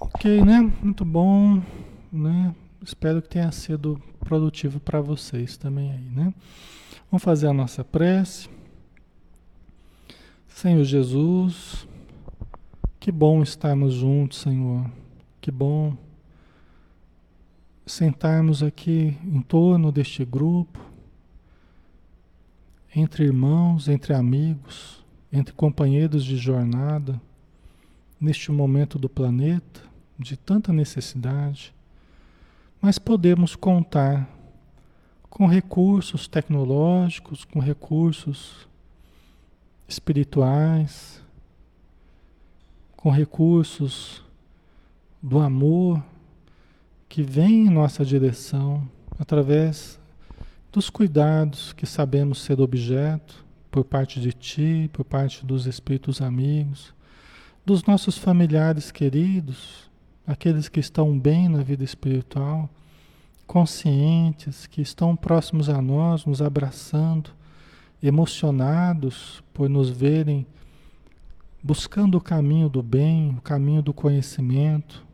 [0.00, 0.72] ok, né?
[0.82, 1.62] Muito bom,
[2.10, 2.54] né?
[2.82, 6.34] Espero que tenha sido produtivo para vocês também aí, né?
[7.10, 8.48] Vamos fazer a nossa prece.
[10.48, 11.86] Senhor Jesus,
[12.98, 14.90] que bom estarmos juntos, Senhor.
[15.40, 15.96] Que bom
[17.86, 20.80] sentarmos aqui em torno deste grupo,
[22.96, 25.03] entre irmãos, entre amigos,
[25.34, 27.20] entre companheiros de jornada,
[28.20, 29.82] neste momento do planeta
[30.16, 31.74] de tanta necessidade,
[32.80, 34.30] mas podemos contar
[35.28, 38.68] com recursos tecnológicos, com recursos
[39.88, 41.20] espirituais,
[42.96, 44.22] com recursos
[45.20, 46.00] do amor
[47.08, 49.98] que vêm em nossa direção através
[50.70, 53.43] dos cuidados que sabemos ser objeto
[53.74, 56.94] por parte de Ti, por parte dos Espíritos amigos,
[57.66, 59.90] dos nossos familiares queridos,
[60.24, 62.70] aqueles que estão bem na vida espiritual,
[63.48, 67.30] conscientes, que estão próximos a nós, nos abraçando,
[68.00, 70.46] emocionados por nos verem
[71.60, 75.04] buscando o caminho do bem, o caminho do conhecimento,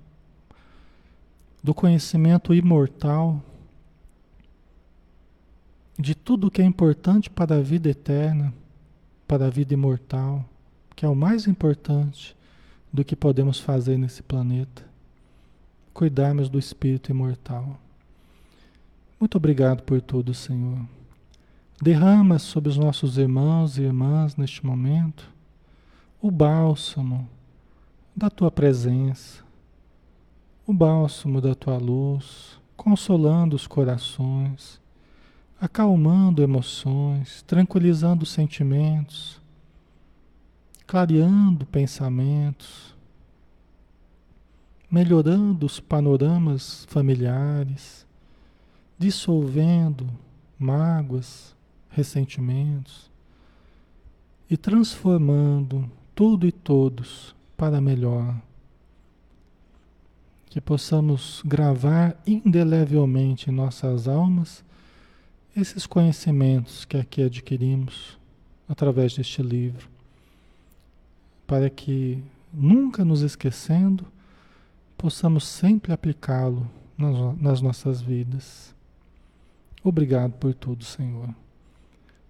[1.64, 3.42] do conhecimento imortal,
[6.00, 8.54] de tudo que é importante para a vida eterna,
[9.28, 10.44] para a vida imortal,
[10.96, 12.34] que é o mais importante
[12.90, 14.82] do que podemos fazer nesse planeta.
[15.92, 17.78] Cuidarmos do espírito imortal.
[19.18, 20.80] Muito obrigado por tudo, Senhor.
[21.82, 25.30] Derrama sobre os nossos irmãos e irmãs neste momento
[26.22, 27.28] o bálsamo
[28.14, 29.42] da tua presença,
[30.66, 34.79] o bálsamo da tua luz, consolando os corações
[35.60, 39.38] acalmando emoções, tranquilizando sentimentos,
[40.86, 42.96] clareando pensamentos,
[44.90, 48.06] melhorando os panoramas familiares,
[48.98, 50.08] dissolvendo
[50.58, 51.54] mágoas,
[51.90, 53.10] ressentimentos
[54.48, 58.34] e transformando tudo e todos para melhor.
[60.46, 64.64] Que possamos gravar indelevelmente em nossas almas
[65.60, 68.18] esses conhecimentos que aqui adquirimos
[68.68, 69.88] através deste livro,
[71.46, 74.06] para que, nunca nos esquecendo,
[74.96, 78.74] possamos sempre aplicá-lo nas, nossas vidas.
[79.82, 81.34] Obrigado por tudo, Senhor.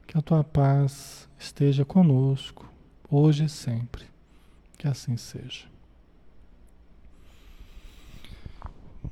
[0.07, 2.70] Que a tua paz esteja conosco,
[3.11, 4.05] hoje e sempre.
[4.78, 5.69] Que assim seja.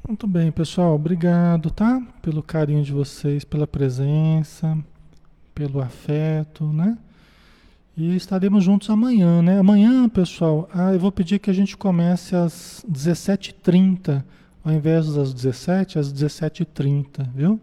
[0.08, 0.94] Muito bem, pessoal.
[0.94, 2.00] Obrigado, tá?
[2.22, 4.78] Pelo carinho de vocês, pela presença,
[5.54, 6.96] pelo afeto, né?
[7.94, 9.58] E estaremos juntos amanhã, né?
[9.58, 14.24] Amanhã, pessoal, ah, eu vou pedir que a gente comece às 17h30,
[14.64, 17.60] ao invés das 17 às 17h30, viu?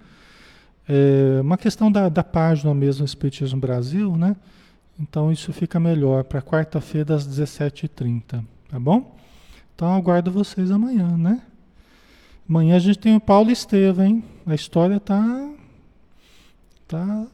[0.87, 4.35] É uma questão da, da página mesmo, Espiritismo Brasil, né?
[4.99, 9.17] Então isso fica melhor para quarta-feira às 17h30, tá bom?
[9.73, 11.41] Então aguardo vocês amanhã, né?
[12.47, 14.23] Amanhã a gente tem o Paulo Estevam, hein?
[14.45, 15.49] A história tá
[16.87, 17.25] tá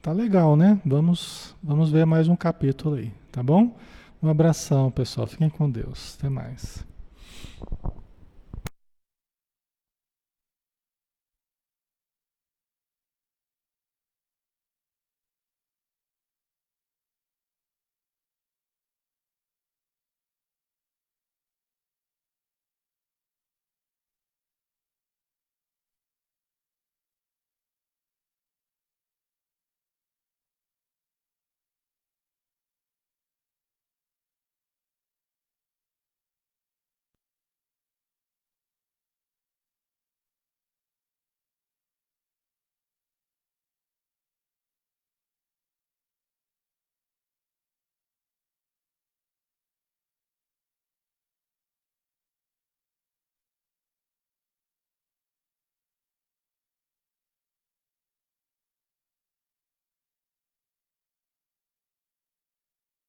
[0.00, 0.80] tá legal, né?
[0.86, 3.76] Vamos vamos ver mais um capítulo aí, tá bom?
[4.22, 5.26] Um abração, pessoal.
[5.26, 6.16] Fiquem com Deus.
[6.18, 6.82] Até mais.